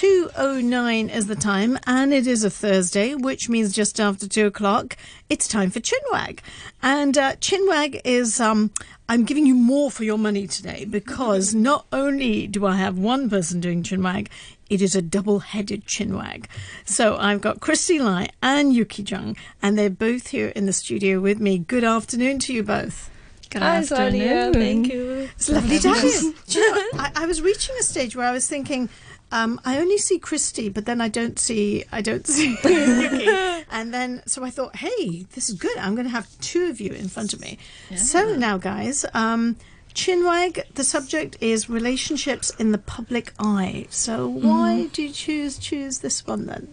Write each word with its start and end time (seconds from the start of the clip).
2.09 0.00 1.14
is 1.14 1.26
the 1.26 1.36
time, 1.36 1.78
and 1.86 2.14
it 2.14 2.26
is 2.26 2.42
a 2.42 2.48
Thursday, 2.48 3.14
which 3.14 3.50
means 3.50 3.74
just 3.74 4.00
after 4.00 4.26
2 4.26 4.46
o'clock, 4.46 4.96
it's 5.28 5.46
time 5.46 5.68
for 5.68 5.80
Chinwag. 5.80 6.38
And 6.82 7.18
uh, 7.18 7.36
Chinwag 7.36 8.00
is, 8.02 8.40
um, 8.40 8.70
I'm 9.10 9.26
giving 9.26 9.44
you 9.44 9.54
more 9.54 9.90
for 9.90 10.04
your 10.04 10.16
money 10.16 10.46
today 10.46 10.86
because 10.86 11.54
not 11.70 11.84
only 11.92 12.46
do 12.46 12.64
I 12.64 12.76
have 12.76 12.96
one 12.96 13.28
person 13.28 13.60
doing 13.60 13.82
Chinwag, 13.82 14.28
it 14.70 14.80
is 14.80 14.96
a 14.96 15.02
double-headed 15.02 15.84
chinwag. 15.84 16.46
So 16.86 17.18
I've 17.18 17.42
got 17.42 17.60
Christy 17.60 17.98
Lai 17.98 18.30
and 18.40 18.72
Yuki 18.72 19.02
Jung, 19.02 19.36
and 19.60 19.78
they're 19.78 19.90
both 19.90 20.28
here 20.28 20.48
in 20.56 20.64
the 20.64 20.72
studio 20.72 21.20
with 21.20 21.40
me. 21.40 21.58
Good 21.58 21.84
afternoon 21.84 22.38
to 22.38 22.54
you 22.54 22.62
both. 22.62 23.10
Good 23.50 23.62
Hi, 23.62 23.78
afternoon. 23.78 24.12
Sonia. 24.12 24.52
Thank 24.54 24.92
you. 24.92 25.28
It's 25.34 25.50
lovely 25.50 25.78
to 25.80 25.88
have 25.88 26.04
you. 26.04 26.34
You 26.46 26.74
know, 26.74 27.00
I, 27.00 27.10
I 27.16 27.26
was 27.26 27.42
reaching 27.42 27.74
a 27.80 27.82
stage 27.82 28.14
where 28.14 28.26
I 28.26 28.30
was 28.30 28.48
thinking, 28.48 28.88
um, 29.32 29.60
I 29.64 29.78
only 29.78 29.98
see 29.98 30.18
Christy, 30.18 30.68
but 30.68 30.86
then 30.86 31.00
I 31.00 31.08
don't 31.08 31.38
see 31.38 31.84
I 31.92 32.00
don't 32.02 32.26
see 32.26 32.56
Yuki. 32.64 33.28
And 33.70 33.94
then 33.94 34.22
so 34.26 34.44
I 34.44 34.50
thought, 34.50 34.76
hey, 34.76 35.26
this 35.34 35.48
is 35.48 35.56
good. 35.56 35.76
I'm 35.78 35.94
going 35.94 36.06
to 36.06 36.12
have 36.12 36.28
two 36.40 36.64
of 36.64 36.80
you 36.80 36.92
in 36.92 37.08
front 37.08 37.32
of 37.32 37.40
me. 37.40 37.58
So 37.96 38.34
now, 38.34 38.58
guys, 38.58 39.04
um, 39.14 39.56
Chinwag. 39.94 40.62
The 40.74 40.84
subject 40.84 41.36
is 41.40 41.68
relationships 41.68 42.50
in 42.58 42.72
the 42.72 42.78
public 42.78 43.32
eye. 43.38 43.86
So 43.90 44.28
why 44.28 44.86
do 44.92 45.02
you 45.02 45.10
choose 45.12 45.58
choose 45.58 45.98
this 45.98 46.26
one 46.26 46.46
then? 46.46 46.68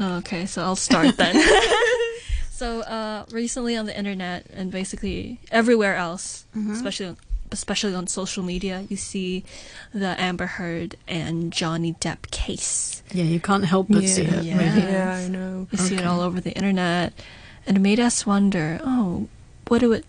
Okay, 0.00 0.46
so 0.46 0.62
I'll 0.62 0.76
start 0.76 1.16
then. 1.16 1.42
so 2.50 2.82
uh, 2.82 3.24
recently 3.32 3.76
on 3.76 3.86
the 3.86 3.96
internet 3.96 4.46
and 4.52 4.70
basically 4.70 5.40
everywhere 5.50 5.96
else, 5.96 6.44
especially 6.72 7.06
on, 7.06 7.16
especially 7.52 7.94
on 7.94 8.06
social 8.06 8.42
media, 8.42 8.84
you 8.88 8.96
see 8.96 9.44
the 9.92 10.20
Amber 10.20 10.46
Heard 10.46 10.96
and 11.06 11.52
Johnny 11.52 11.94
Depp 11.94 12.30
case. 12.30 13.02
Yeah, 13.12 13.24
you 13.24 13.40
can't 13.40 13.64
help 13.64 13.86
but 13.88 14.04
see 14.04 14.22
it. 14.22 14.44
yeah. 14.44 14.58
Really. 14.58 14.92
Yeah, 14.92 15.14
I 15.14 15.28
know. 15.28 15.66
You 15.70 15.78
see 15.78 15.96
it 15.96 16.04
all 16.04 16.20
over 16.20 16.40
the 16.40 16.52
internet, 16.52 17.12
and 17.66 17.76
it 17.76 17.80
made 17.80 18.00
us 18.00 18.26
wonder, 18.26 18.80
oh, 18.82 19.28
what 19.66 19.78
do 19.80 19.92
it? 19.92 20.04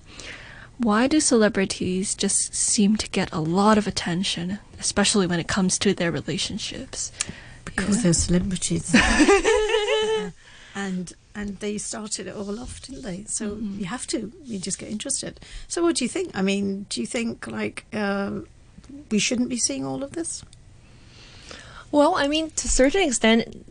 Why 0.78 1.08
do 1.08 1.20
celebrities 1.20 2.16
just 2.16 2.56
seem 2.56 2.96
to 2.98 3.10
get 3.10 3.30
a 3.34 3.42
lot 3.42 3.78
of 3.78 3.86
attention, 3.88 4.60
especially 4.80 5.28
when 5.28 5.40
it 5.40 5.48
comes 5.48 5.78
to 5.80 5.94
their 5.94 6.12
relationships? 6.12 7.12
Because 7.66 8.02
they're 8.02 8.14
celebrities. 8.14 8.92
Yeah. 10.90 10.98
And 11.00 11.14
and 11.36 11.60
they 11.60 11.78
started 11.78 12.28
it 12.28 12.36
all 12.36 12.60
off, 12.60 12.82
didn't 12.82 13.04
they? 13.04 13.24
So 13.28 13.56
you 13.56 13.86
have 13.86 14.06
to. 14.08 14.32
You 14.44 14.60
just 14.60 14.78
get 14.80 14.90
interested. 14.90 15.40
So 15.68 15.82
what 15.84 15.96
do 15.98 16.04
you 16.06 16.10
think? 16.10 16.32
I 16.34 16.42
mean, 16.42 16.86
do 16.90 17.00
you 17.02 17.08
think 17.08 17.48
like 17.48 17.86
uh, 17.94 18.42
we 19.12 19.20
shouldn't 19.20 19.50
be 19.50 19.58
seeing 19.58 19.86
all 19.86 20.04
of 20.04 20.12
this? 20.12 20.44
Well, 21.92 22.16
I 22.16 22.28
mean, 22.28 22.50
to 22.52 22.66
a 22.68 22.70
certain 22.70 23.02
extent, 23.02 23.66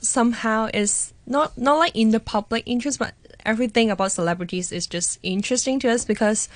somehow 0.00 0.68
is 0.74 1.12
not 1.26 1.56
not 1.58 1.78
like 1.78 1.94
in 1.94 2.10
the 2.10 2.20
public 2.20 2.62
interest, 2.66 2.98
but 2.98 3.14
everything 3.44 3.90
about 3.90 4.12
celebrities 4.12 4.72
is 4.72 4.86
just 4.86 5.18
interesting 5.22 5.78
to 5.80 5.88
us 5.90 6.04
because 6.04 6.48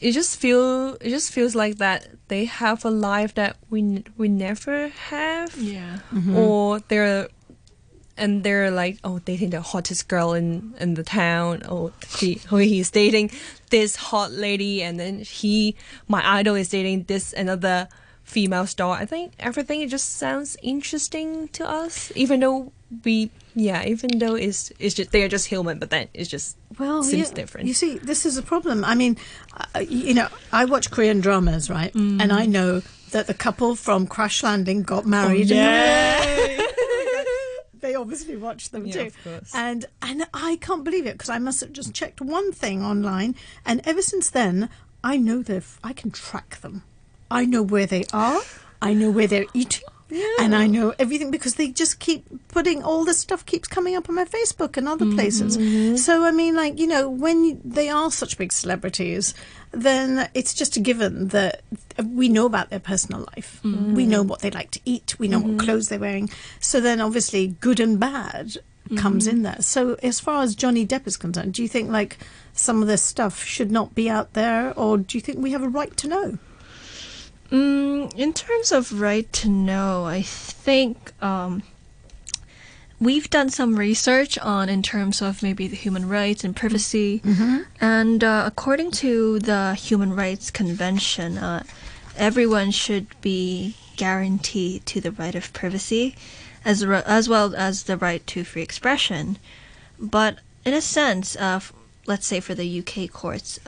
it 0.00 0.12
just 0.12 0.36
feel 0.36 0.94
it 1.00 1.08
just 1.10 1.32
feels 1.32 1.54
like 1.54 1.78
that 1.78 2.08
they 2.28 2.44
have 2.44 2.84
a 2.84 2.90
life 2.90 3.34
that 3.34 3.56
we 3.70 4.04
we 4.18 4.28
never 4.28 4.88
have, 4.88 5.56
Yeah. 5.56 6.00
or 6.34 6.80
they're 6.88 7.28
and 8.16 8.42
they're 8.44 8.70
like 8.70 8.98
oh 9.04 9.18
dating 9.20 9.50
the 9.50 9.60
hottest 9.60 10.08
girl 10.08 10.32
in 10.32 10.74
in 10.80 10.94
the 10.94 11.02
town 11.02 11.62
or 11.66 11.92
he 12.18 12.40
or 12.50 12.60
he's 12.60 12.90
dating 12.90 13.30
this 13.70 13.96
hot 13.96 14.30
lady 14.32 14.82
and 14.82 14.98
then 14.98 15.20
he 15.20 15.74
my 16.08 16.22
idol 16.38 16.54
is 16.54 16.68
dating 16.68 17.04
this 17.04 17.32
another 17.32 17.88
female 18.24 18.66
star 18.66 18.96
i 18.96 19.04
think 19.04 19.32
everything 19.38 19.80
it 19.82 19.88
just 19.88 20.16
sounds 20.16 20.56
interesting 20.62 21.46
to 21.48 21.68
us 21.68 22.10
even 22.16 22.40
though 22.40 22.72
we 23.04 23.30
yeah 23.54 23.84
even 23.84 24.18
though 24.18 24.34
it's 24.34 24.72
it's 24.78 24.94
just 24.94 25.10
they're 25.12 25.28
just 25.28 25.46
human 25.46 25.78
but 25.78 25.90
then 25.90 26.08
it's 26.14 26.28
just 26.28 26.56
Well, 26.78 27.02
seems 27.02 27.28
yeah, 27.30 27.34
different 27.34 27.66
You 27.68 27.74
see, 27.74 27.98
this 27.98 28.26
is 28.26 28.36
a 28.36 28.42
problem. 28.42 28.84
I 28.84 28.94
mean, 28.94 29.16
uh, 29.74 29.80
you 29.80 30.12
know, 30.14 30.28
I 30.52 30.66
watch 30.66 30.90
Korean 30.90 31.20
dramas, 31.20 31.70
right? 31.70 31.92
And 31.94 32.30
I 32.32 32.44
know 32.46 32.82
that 33.12 33.26
the 33.26 33.34
couple 33.34 33.74
from 33.74 34.06
Crash 34.06 34.42
Landing 34.42 34.82
got 34.82 35.06
married. 35.06 35.48
they 37.86 37.94
obviously 37.94 38.36
watch 38.36 38.70
them 38.70 38.84
Yeah, 38.86 38.92
too. 38.94 39.06
of 39.06 39.24
course. 39.24 39.52
And 39.54 39.86
and 40.02 40.26
I 40.34 40.56
can't 40.60 40.82
believe 40.84 41.06
it 41.06 41.12
because 41.14 41.30
I 41.30 41.38
must 41.38 41.60
have 41.60 41.72
just 41.72 41.94
checked 41.94 42.20
one 42.20 42.52
thing 42.52 42.82
online, 42.82 43.36
and 43.64 43.80
ever 43.84 44.02
since 44.02 44.28
then, 44.30 44.68
I 45.04 45.16
know 45.16 45.42
they 45.42 45.60
I 45.84 45.92
can 45.92 46.10
track 46.10 46.60
them. 46.62 46.82
I 47.30 47.44
know 47.44 47.62
where 47.62 47.86
they 47.86 48.04
are. 48.12 48.40
I 48.82 48.92
know 48.92 49.10
where 49.10 49.26
they're 49.28 49.46
eating. 49.54 49.84
And 50.40 50.54
I 50.54 50.66
know 50.66 50.94
everything 50.98 51.30
because 51.30 51.56
they 51.56 51.68
just 51.68 51.98
keep 51.98 52.26
putting 52.48 52.82
all 52.82 53.04
this 53.04 53.18
stuff 53.18 53.44
keeps 53.44 53.66
coming 53.66 53.96
up 53.96 54.08
on 54.08 54.14
my 54.14 54.24
Facebook 54.24 54.76
and 54.76 54.88
other 54.88 55.04
mm-hmm. 55.04 55.16
places. 55.16 55.58
Mm-hmm. 55.58 55.96
So 55.96 56.24
I 56.24 56.30
mean, 56.30 56.54
like 56.54 56.78
you 56.78 56.86
know, 56.86 57.08
when 57.08 57.60
they 57.64 57.88
are 57.88 58.10
such 58.10 58.38
big 58.38 58.52
celebrities, 58.52 59.34
then 59.72 60.28
it's 60.34 60.54
just 60.54 60.76
a 60.76 60.80
given 60.80 61.28
that 61.28 61.62
we 62.04 62.28
know 62.28 62.46
about 62.46 62.70
their 62.70 62.80
personal 62.80 63.26
life. 63.36 63.60
Mm-hmm. 63.64 63.94
We 63.94 64.06
know 64.06 64.22
what 64.22 64.40
they 64.40 64.50
like 64.50 64.70
to 64.72 64.80
eat. 64.84 65.18
We 65.18 65.28
know 65.28 65.40
what 65.40 65.58
clothes 65.58 65.88
they're 65.88 65.98
wearing. 65.98 66.30
So 66.60 66.80
then, 66.80 67.00
obviously, 67.00 67.48
good 67.60 67.80
and 67.80 67.98
bad 67.98 68.58
comes 68.96 69.26
in 69.26 69.42
there. 69.42 69.60
So 69.60 69.94
as 70.02 70.20
far 70.20 70.42
as 70.42 70.54
Johnny 70.54 70.86
Depp 70.86 71.08
is 71.08 71.16
concerned, 71.16 71.54
do 71.54 71.62
you 71.62 71.68
think 71.68 71.90
like 71.90 72.18
some 72.52 72.82
of 72.82 72.88
this 72.88 73.02
stuff 73.02 73.42
should 73.42 73.72
not 73.72 73.96
be 73.96 74.08
out 74.08 74.34
there, 74.34 74.72
or 74.78 74.98
do 74.98 75.18
you 75.18 75.20
think 75.22 75.38
we 75.38 75.50
have 75.50 75.62
a 75.62 75.68
right 75.68 75.96
to 75.96 76.08
know? 76.08 76.38
Mm, 77.50 78.14
in 78.16 78.32
terms 78.32 78.72
of 78.72 79.00
right 79.00 79.30
to 79.34 79.48
know, 79.48 80.04
I 80.04 80.22
think 80.22 81.12
um, 81.22 81.62
we've 83.00 83.30
done 83.30 83.50
some 83.50 83.76
research 83.76 84.36
on 84.38 84.68
in 84.68 84.82
terms 84.82 85.22
of 85.22 85.42
maybe 85.42 85.68
the 85.68 85.76
human 85.76 86.08
rights 86.08 86.42
and 86.44 86.56
privacy, 86.56 87.20
and 87.80 88.24
uh, 88.24 88.42
according 88.46 88.90
to 89.02 89.38
the 89.38 89.74
Human 89.74 90.14
Rights 90.16 90.50
Convention, 90.50 91.38
uh, 91.38 91.62
everyone 92.16 92.70
should 92.72 93.06
be 93.20 93.76
guaranteed 93.96 94.84
to 94.86 95.00
the 95.00 95.12
right 95.12 95.34
of 95.34 95.52
privacy, 95.52 96.16
as 96.64 96.84
re- 96.84 97.02
as 97.06 97.28
well 97.28 97.54
as 97.54 97.84
the 97.84 97.96
right 97.96 98.26
to 98.26 98.44
free 98.44 98.62
expression. 98.62 99.38
But 100.00 100.38
in 100.64 100.74
a 100.74 100.80
sense, 100.80 101.36
uh, 101.36 101.56
f- 101.62 101.72
let's 102.06 102.26
say 102.26 102.40
for 102.40 102.54
the 102.54 102.80
UK 102.80 103.10
courts. 103.12 103.60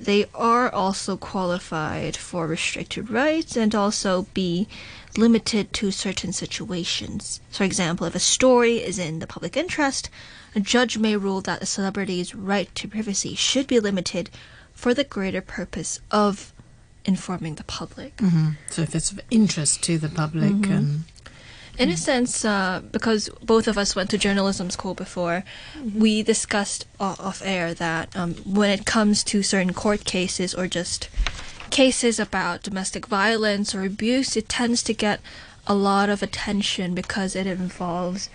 They 0.00 0.24
are 0.34 0.72
also 0.72 1.18
qualified 1.18 2.16
for 2.16 2.46
restricted 2.46 3.10
rights 3.10 3.54
and 3.54 3.74
also 3.74 4.26
be 4.32 4.66
limited 5.14 5.74
to 5.74 5.90
certain 5.90 6.32
situations. 6.32 7.40
For 7.50 7.64
example, 7.64 8.06
if 8.06 8.14
a 8.14 8.20
story 8.20 8.78
is 8.78 8.98
in 8.98 9.18
the 9.18 9.26
public 9.26 9.58
interest, 9.58 10.08
a 10.54 10.60
judge 10.60 10.96
may 10.96 11.16
rule 11.16 11.42
that 11.42 11.62
a 11.62 11.66
celebrity's 11.66 12.34
right 12.34 12.74
to 12.76 12.88
privacy 12.88 13.34
should 13.34 13.66
be 13.66 13.78
limited 13.78 14.30
for 14.72 14.94
the 14.94 15.04
greater 15.04 15.42
purpose 15.42 16.00
of 16.10 16.54
informing 17.04 17.56
the 17.56 17.64
public. 17.64 18.16
Mm-hmm. 18.16 18.52
So 18.70 18.80
if 18.80 18.94
it's 18.94 19.12
of 19.12 19.20
interest 19.30 19.82
to 19.82 19.98
the 19.98 20.08
public, 20.08 20.52
mm-hmm. 20.52 20.72
and 20.72 21.04
In 21.80 21.88
a 21.90 21.96
sense, 21.96 22.44
uh, 22.44 22.82
because 22.92 23.30
both 23.42 23.66
of 23.66 23.78
us 23.78 23.96
went 23.96 24.10
to 24.10 24.18
journalism 24.18 24.68
school 24.70 24.94
before, 24.94 25.44
we 25.94 26.22
discussed 26.22 26.86
off 27.00 27.40
air 27.44 27.72
that 27.74 28.14
um, 28.14 28.34
when 28.44 28.70
it 28.70 28.84
comes 28.84 29.24
to 29.24 29.42
certain 29.42 29.72
court 29.72 30.04
cases 30.04 30.54
or 30.54 30.66
just 30.68 31.08
cases 31.70 32.20
about 32.20 32.62
domestic 32.62 33.06
violence 33.06 33.74
or 33.74 33.82
abuse, 33.84 34.36
it 34.36 34.48
tends 34.48 34.82
to 34.84 34.92
get 34.92 35.20
a 35.66 35.74
lot 35.74 36.08
of 36.10 36.22
attention 36.22 36.94
because 36.94 37.34
it 37.34 37.46
involves 37.46 38.28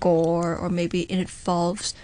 gore 0.00 0.56
or 0.56 0.68
maybe 0.68 1.02
it 1.02 1.18
involves 1.18 1.94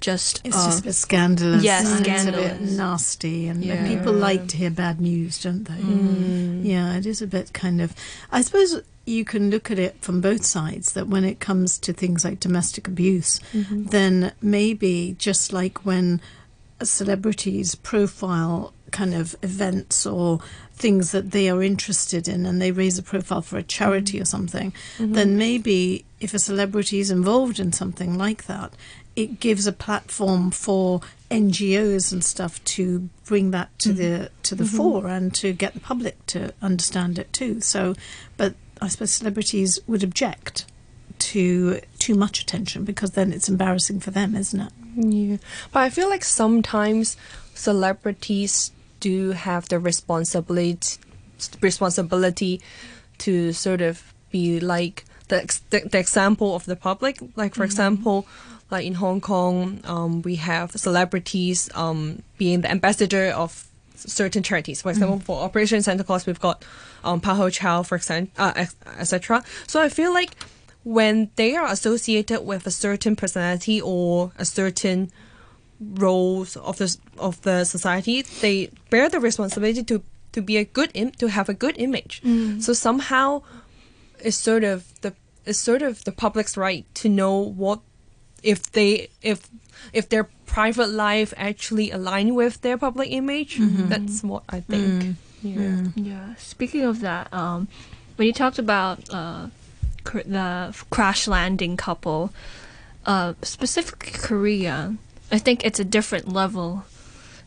just. 0.00 0.40
it's 0.44 0.56
uh, 0.56 0.66
just 0.66 0.80
a 0.80 0.84
bit 0.84 0.94
scandalous. 0.94 1.64
yeah, 1.64 1.80
and 1.80 2.06
It's 2.06 2.26
a 2.26 2.32
bit 2.32 2.60
nasty, 2.60 3.48
and 3.48 3.64
Yeah. 3.64 3.86
people 3.86 4.12
like 4.12 4.46
to 4.48 4.56
hear 4.56 4.70
bad 4.70 5.00
news, 5.00 5.42
don't 5.42 5.64
they? 5.64 6.68
Yeah, 6.68 6.94
it 6.96 7.06
is 7.06 7.22
a 7.22 7.26
bit 7.26 7.52
kind 7.52 7.80
of. 7.80 7.94
I 8.30 8.42
suppose 8.42 8.82
you 9.06 9.24
can 9.24 9.50
look 9.50 9.70
at 9.70 9.78
it 9.78 9.96
from 10.00 10.20
both 10.20 10.44
sides. 10.44 10.92
That 10.92 11.08
when 11.08 11.24
it 11.24 11.40
comes 11.40 11.78
to 11.80 11.92
things 11.92 12.24
like 12.24 12.40
domestic 12.40 12.88
abuse, 12.88 13.40
mm-hmm. 13.52 13.84
then 13.84 14.32
maybe 14.40 15.16
just 15.18 15.52
like 15.52 15.84
when 15.84 16.20
celebrities 16.82 17.74
profile 17.74 18.72
kind 18.90 19.14
of 19.14 19.34
events 19.42 20.06
or 20.06 20.38
things 20.72 21.10
that 21.10 21.32
they 21.32 21.48
are 21.48 21.62
interested 21.62 22.28
in 22.28 22.46
and 22.46 22.60
they 22.60 22.70
raise 22.70 22.98
a 22.98 23.02
profile 23.02 23.42
for 23.42 23.58
a 23.58 23.62
charity 23.62 24.18
or 24.18 24.22
mm-hmm. 24.22 24.26
something, 24.26 24.72
mm-hmm. 24.98 25.12
then 25.12 25.36
maybe 25.36 26.04
if 26.20 26.32
a 26.32 26.38
celebrity 26.38 27.00
is 27.00 27.10
involved 27.10 27.58
in 27.58 27.72
something 27.72 28.16
like 28.16 28.46
that, 28.46 28.72
it 29.16 29.40
gives 29.40 29.66
a 29.66 29.72
platform 29.72 30.50
for 30.50 31.00
NGOs 31.30 32.12
and 32.12 32.24
stuff 32.24 32.62
to 32.64 33.08
bring 33.24 33.50
that 33.52 33.76
to 33.80 33.92
the 33.92 34.30
to 34.42 34.54
the 34.54 34.64
fore 34.64 35.06
and 35.06 35.34
to 35.34 35.52
get 35.52 35.74
the 35.74 35.80
public 35.80 36.24
to 36.26 36.52
understand 36.60 37.18
it 37.18 37.32
too. 37.32 37.60
So, 37.60 37.94
but 38.36 38.54
I 38.80 38.88
suppose 38.88 39.12
celebrities 39.12 39.78
would 39.86 40.02
object 40.02 40.66
to 41.18 41.80
too 41.98 42.14
much 42.14 42.40
attention 42.40 42.84
because 42.84 43.12
then 43.12 43.32
it's 43.32 43.48
embarrassing 43.48 44.00
for 44.00 44.10
them, 44.10 44.34
isn't 44.34 44.60
it? 44.60 44.72
Yeah, 44.96 45.36
but 45.72 45.80
I 45.80 45.90
feel 45.90 46.08
like 46.08 46.24
sometimes 46.24 47.16
celebrities 47.54 48.72
do 49.00 49.32
have 49.32 49.68
the 49.68 49.78
responsibility 49.78 50.98
responsibility 51.60 52.60
to 53.18 53.52
sort 53.52 53.80
of 53.80 54.14
be 54.30 54.60
like 54.60 55.04
the 55.28 55.60
the, 55.70 55.80
the 55.80 55.98
example 55.98 56.54
of 56.54 56.64
the 56.66 56.76
public. 56.76 57.18
Like 57.36 57.54
for 57.54 57.64
example, 57.64 58.26
like 58.70 58.86
in 58.86 58.94
Hong 58.94 59.20
Kong, 59.20 59.80
um, 59.84 60.22
we 60.22 60.36
have 60.36 60.72
celebrities 60.72 61.70
um, 61.74 62.22
being 62.38 62.62
the 62.62 62.70
ambassador 62.70 63.30
of 63.30 63.66
certain 63.94 64.42
charities. 64.42 64.82
For 64.82 64.90
example, 64.90 65.20
for 65.20 65.42
Operation 65.42 65.82
Santa 65.82 66.04
Claus, 66.04 66.26
we've 66.26 66.40
got 66.40 66.64
um, 67.02 67.20
Pakho 67.20 67.52
Chau, 67.52 67.82
for 67.82 67.96
example, 67.96 68.32
uh, 68.38 68.66
etc. 68.98 69.42
So 69.66 69.80
I 69.80 69.88
feel 69.88 70.12
like 70.12 70.30
when 70.84 71.30
they 71.36 71.56
are 71.56 71.66
associated 71.66 72.42
with 72.42 72.66
a 72.66 72.70
certain 72.70 73.16
personality 73.16 73.80
or 73.80 74.32
a 74.38 74.44
certain 74.44 75.10
roles 75.80 76.56
of 76.56 76.78
the 76.78 76.96
of 77.18 77.40
the 77.42 77.64
society, 77.64 78.22
they 78.40 78.70
bear 78.90 79.08
the 79.08 79.20
responsibility 79.20 79.82
to 79.84 80.02
to 80.32 80.42
be 80.42 80.56
a 80.56 80.64
good 80.64 80.90
Im- 80.94 81.12
to 81.12 81.28
have 81.28 81.48
a 81.48 81.54
good 81.54 81.76
image. 81.78 82.20
So 82.60 82.72
somehow, 82.72 83.42
it's 84.20 84.36
sort 84.36 84.64
of 84.64 84.84
the 85.02 85.14
it's 85.46 85.58
sort 85.58 85.82
of 85.82 86.04
the 86.04 86.12
public's 86.12 86.56
right 86.56 86.84
to 86.96 87.08
know 87.08 87.38
what 87.38 87.80
if 88.44 88.70
they 88.72 89.08
if 89.22 89.48
if 89.92 90.08
their 90.08 90.28
private 90.46 90.88
life 90.88 91.34
actually 91.36 91.90
align 91.90 92.34
with 92.34 92.60
their 92.60 92.78
public 92.78 93.10
image. 93.10 93.56
That's 93.58 94.22
what 94.22 94.44
I 94.48 94.60
think. 94.60 95.16
Yeah. 95.42 95.82
Yeah. 95.96 96.34
Speaking 96.36 96.82
of 96.82 97.00
that, 97.00 97.32
um, 97.34 97.68
when 98.16 98.26
you 98.26 98.32
talked 98.32 98.58
about 98.58 99.00
uh, 99.12 99.48
cr- 100.04 100.20
the 100.24 100.74
crash 100.90 101.26
landing 101.26 101.76
couple, 101.76 102.32
uh, 103.04 103.34
specifically 103.42 104.12
Korea, 104.12 104.96
I 105.32 105.38
think 105.38 105.64
it's 105.64 105.80
a 105.80 105.84
different 105.84 106.28
level 106.28 106.84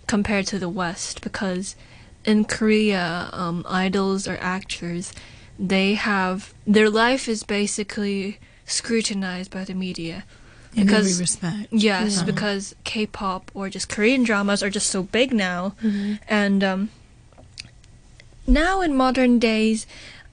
compared 0.05 0.47
to 0.47 0.59
the 0.59 0.69
West 0.69 1.21
because 1.21 1.75
in 2.25 2.45
Korea, 2.45 3.29
um, 3.31 3.65
idols 3.67 4.27
or 4.27 4.37
actors, 4.41 5.13
they 5.57 5.93
have 5.95 6.53
their 6.67 6.89
life 6.89 7.27
is 7.27 7.43
basically 7.43 8.37
scrutinized 8.65 9.49
by 9.49 9.63
the 9.63 9.73
media. 9.73 10.25
In 10.75 10.85
Because- 10.85 11.07
every 11.11 11.21
respect. 11.21 11.67
Yes, 11.71 12.17
Yeah. 12.17 12.23
because 12.25 12.75
K-pop 12.83 13.51
or 13.53 13.69
just 13.69 13.89
Korean 13.89 14.23
dramas 14.23 14.61
are 14.63 14.69
just 14.69 14.87
so 14.89 15.03
big 15.03 15.33
now, 15.33 15.73
and 16.27 16.63
um, 16.63 16.89
now 18.45 18.81
in 18.81 18.95
modern 18.95 19.39
days, 19.39 19.85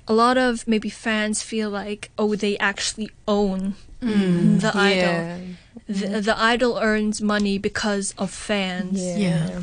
a 0.06 0.12
lot 0.12 0.36
of 0.36 0.66
maybe 0.68 0.90
fans 0.90 1.42
feel 1.42 1.70
like 1.70 2.10
oh 2.18 2.34
they 2.34 2.58
actually 2.58 3.10
own 3.26 3.74
the 4.00 4.70
idol. 4.74 5.40
The, 5.86 6.20
the 6.20 6.36
idol 6.40 6.78
earns 6.80 7.20
money 7.20 7.58
because 7.58 8.14
of 8.16 8.30
fans. 8.30 9.00
Yeah. 9.00 9.18
Yeah. 9.48 9.60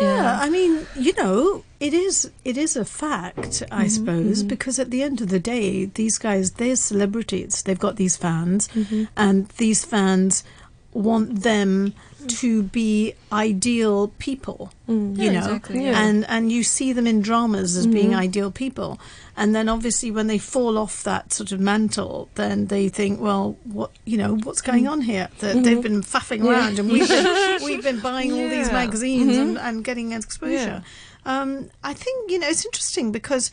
Yeah. 0.22 0.38
I 0.42 0.50
mean, 0.50 0.86
you 0.96 1.12
know, 1.14 1.64
it 1.80 1.94
is 1.94 2.30
it 2.44 2.56
is 2.56 2.76
a 2.76 2.84
fact, 2.84 3.62
I 3.70 3.84
Mm-hmm, 3.84 3.88
suppose, 3.88 4.42
because 4.42 4.78
at 4.78 4.90
the 4.90 5.02
end 5.02 5.20
of 5.20 5.28
the 5.28 5.40
day, 5.40 5.86
these 5.86 6.18
guys 6.18 6.52
they're 6.52 6.76
celebrities. 6.76 7.62
They've 7.62 7.78
got 7.78 7.96
these 7.96 8.16
fans, 8.16 8.68
Mm-hmm. 8.68 9.04
and 9.16 9.48
these 9.56 9.84
fans 9.84 10.44
want 10.98 11.42
them 11.42 11.94
to 12.26 12.64
be 12.64 13.14
ideal 13.32 14.08
people. 14.18 14.72
Mm. 14.88 15.16
You 15.16 15.24
Yeah, 15.24 15.30
know, 15.32 15.38
exactly, 15.38 15.84
yeah. 15.84 16.02
and 16.02 16.26
and 16.28 16.50
you 16.50 16.62
see 16.62 16.92
them 16.92 17.06
in 17.06 17.22
dramas 17.22 17.76
as 17.76 17.86
being 17.86 18.10
mm-hmm. 18.10 18.20
ideal 18.20 18.50
people, 18.50 19.00
and 19.36 19.54
then 19.54 19.68
obviously 19.68 20.10
when 20.10 20.26
they 20.26 20.38
fall 20.38 20.76
off 20.76 21.04
that 21.04 21.32
sort 21.32 21.52
of 21.52 21.60
mantle, 21.60 22.28
then 22.34 22.66
they 22.66 22.88
think, 22.88 23.20
well, 23.20 23.56
what 23.64 23.92
you 24.04 24.18
know, 24.18 24.36
what's 24.42 24.60
going 24.60 24.84
mm. 24.84 24.90
on 24.90 25.00
here? 25.02 25.28
That 25.38 25.62
they've 25.62 25.78
mm-hmm. 25.78 25.80
been 25.80 26.02
faffing 26.02 26.44
around, 26.44 26.78
and 26.78 26.90
we've 26.90 27.08
been 27.08 27.62
we've 27.64 27.82
been 27.82 28.00
buying 28.00 28.32
all 28.32 28.48
these 28.48 28.68
Yeah. 28.68 28.72
magazines 28.72 29.36
and, 29.36 29.56
mm-hmm. 29.56 29.66
and 29.66 29.84
getting 29.84 30.12
exposure. 30.12 30.82
Um, 31.24 31.70
I 31.84 31.94
think 31.94 32.30
you 32.30 32.38
know 32.40 32.48
it's 32.48 32.64
interesting 32.64 33.12
because 33.12 33.50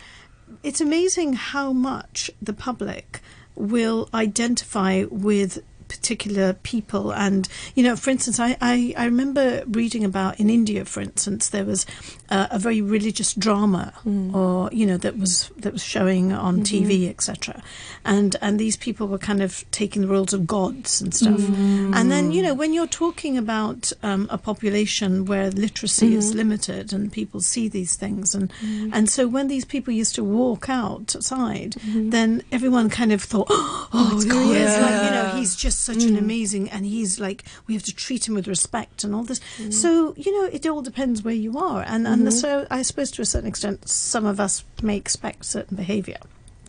it's 0.64 0.82
amazing 0.82 1.34
how 1.34 1.72
much 1.72 2.32
the 2.42 2.54
public 2.54 3.22
will 3.56 4.10
identify 4.14 5.06
with 5.10 5.60
particular 5.88 6.54
people. 6.54 7.12
And 7.12 7.48
you 7.76 7.84
know 7.84 7.96
for 7.96 8.10
instance 8.10 8.40
I, 8.40 8.58
I, 8.62 8.94
I 8.98 9.06
remember 9.06 9.64
reading 9.68 10.04
about 10.04 10.40
in 10.40 10.50
India 10.50 10.86
for 10.86 11.02
instance 11.02 11.50
there 11.50 11.66
was 11.66 11.86
uh, 12.30 12.48
a 12.52 12.60
very 12.60 12.82
religious 12.82 13.34
drama 13.34 13.94
hmm. 14.04 14.36
or 14.36 14.70
you 14.72 14.86
know 14.86 14.98
that 14.98 15.18
was 15.18 15.50
that 15.58 15.74
was 15.74 15.84
showing 15.84 16.32
on 16.32 16.62
mm-hmm. 16.62 16.86
TV 16.86 17.10
etc 17.10 17.62
and 18.04 18.36
and 18.42 18.60
these 18.60 18.78
people 18.78 19.08
were 19.08 19.18
kind 19.18 19.42
of 19.42 19.70
taking 19.72 20.02
the 20.02 20.08
roles 20.08 20.34
of 20.34 20.46
gods 20.46 21.02
and 21.02 21.14
stuff. 21.14 21.40
Mm. 21.40 21.96
And 21.96 22.12
then 22.12 22.32
you 22.32 22.42
know 22.42 22.54
when 22.54 22.74
you're 22.74 22.88
talking 22.88 23.38
about 23.38 23.92
um, 24.04 24.28
a 24.30 24.38
population 24.38 25.26
where 25.26 25.50
literacy 25.50 26.16
is 26.16 26.30
mm-hmm. 26.30 26.38
limited 26.38 26.94
and 26.94 27.12
people 27.12 27.42
see 27.42 27.68
these 27.68 27.96
things 27.96 28.36
and 28.36 28.52
mm. 28.62 28.92
and 28.94 29.10
so 29.10 29.28
when 29.28 29.48
these 29.48 29.66
people 29.66 29.94
used 29.94 30.16
to 30.16 30.24
walk 30.24 30.70
outside 30.70 31.72
mm-hmm. 31.72 32.10
then 32.12 32.44
everyone 32.52 32.90
kind 32.90 33.12
of 33.12 33.22
thought 33.22 33.48
oh, 33.50 34.22
there 34.28 34.44
he 34.44 34.52
is 34.54 34.80
like 34.80 35.04
you 35.06 35.12
know 35.12 35.32
he's 35.36 35.56
just 35.56 35.75
such 35.78 36.06
an 36.06 36.18
amazing 36.18 36.70
and 36.70 36.86
he's 36.86 37.20
like 37.20 37.44
we 37.68 37.74
have 37.74 37.84
to 37.84 37.96
treat 37.96 38.28
him 38.28 38.36
with 38.36 38.48
respect 38.48 39.04
and 39.04 39.14
all 39.16 39.24
this. 39.24 39.40
So 39.70 40.14
you 40.18 40.32
know 40.32 40.50
it 40.52 40.66
all 40.66 40.82
depends 40.82 41.24
where 41.24 41.34
you 41.34 41.58
are. 41.58 41.84
And 41.86 42.08
and 42.08 42.34
so 42.34 42.66
I 42.70 42.82
suppose 42.82 43.12
to 43.12 43.22
a 43.22 43.26
certain 43.26 43.48
extent 43.50 43.88
some 43.88 44.26
of 44.26 44.40
us 44.40 44.64
may 44.82 44.98
expect 44.98 45.46
certain 45.46 45.78
behavior 45.78 46.18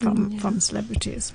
from 0.01 0.39
from 0.39 0.61
celebrities. 0.61 1.33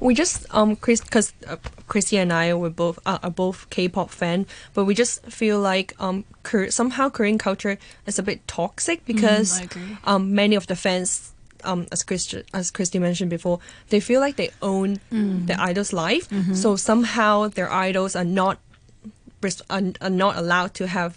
We 0.00 0.14
just 0.14 0.46
um 0.54 0.76
Chris 0.76 1.00
because 1.00 1.32
uh, 1.46 1.56
Chrissy 1.86 2.16
and 2.18 2.32
I 2.32 2.54
were 2.54 2.70
both 2.70 2.98
uh, 3.06 3.18
are 3.22 3.30
both 3.30 3.68
K-pop 3.70 4.10
fan, 4.10 4.46
but 4.74 4.84
we 4.84 4.94
just 4.94 5.24
feel 5.26 5.60
like 5.60 5.94
um 6.00 6.24
Kor- 6.42 6.70
somehow 6.70 7.08
Korean 7.10 7.38
culture 7.38 7.78
is 8.06 8.18
a 8.18 8.22
bit 8.22 8.46
toxic 8.48 9.04
because 9.04 9.60
I 9.60 9.64
agree. 9.64 9.96
um 10.04 10.34
many 10.34 10.56
of 10.56 10.66
the 10.66 10.76
fans 10.76 11.32
um 11.64 11.86
as 11.92 12.02
Christi- 12.02 12.44
as 12.54 12.70
Christy 12.70 12.98
mentioned 12.98 13.30
before 13.30 13.58
they 13.88 14.00
feel 14.00 14.20
like 14.20 14.36
they 14.36 14.50
own 14.62 15.00
the 15.46 15.56
idol's 15.60 15.92
life, 15.92 16.28
so 16.54 16.76
somehow 16.76 17.48
their 17.48 17.70
idols 17.72 18.14
are 18.16 18.24
not 18.24 18.58
are, 19.70 19.82
are 20.00 20.10
not 20.10 20.36
allowed 20.36 20.74
to 20.74 20.86
have 20.86 21.16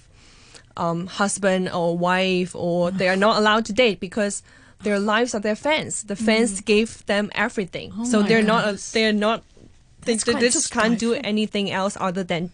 um, 0.77 1.07
husband 1.07 1.69
or 1.69 1.97
wife, 1.97 2.55
or 2.55 2.91
they 2.99 3.09
are 3.09 3.15
not 3.17 3.37
allowed 3.37 3.65
to 3.65 3.73
date 3.73 3.99
because 3.99 4.41
their 4.83 4.99
lives 4.99 5.33
are 5.35 5.39
their 5.41 5.55
fans. 5.55 6.03
The 6.03 6.15
fans 6.15 6.61
gave 6.61 7.05
them 7.05 7.29
everything, 7.35 7.93
Oh 7.97 8.05
so 8.05 8.21
they're 8.23 8.41
not. 8.43 8.65
They're 8.93 9.13
not. 9.13 9.43
They, 10.05 10.13
they 10.35 10.49
just 10.53 10.71
can't 10.71 10.99
do 10.99 11.13
anything 11.23 11.71
else 11.71 11.95
other 11.99 12.23
than 12.23 12.49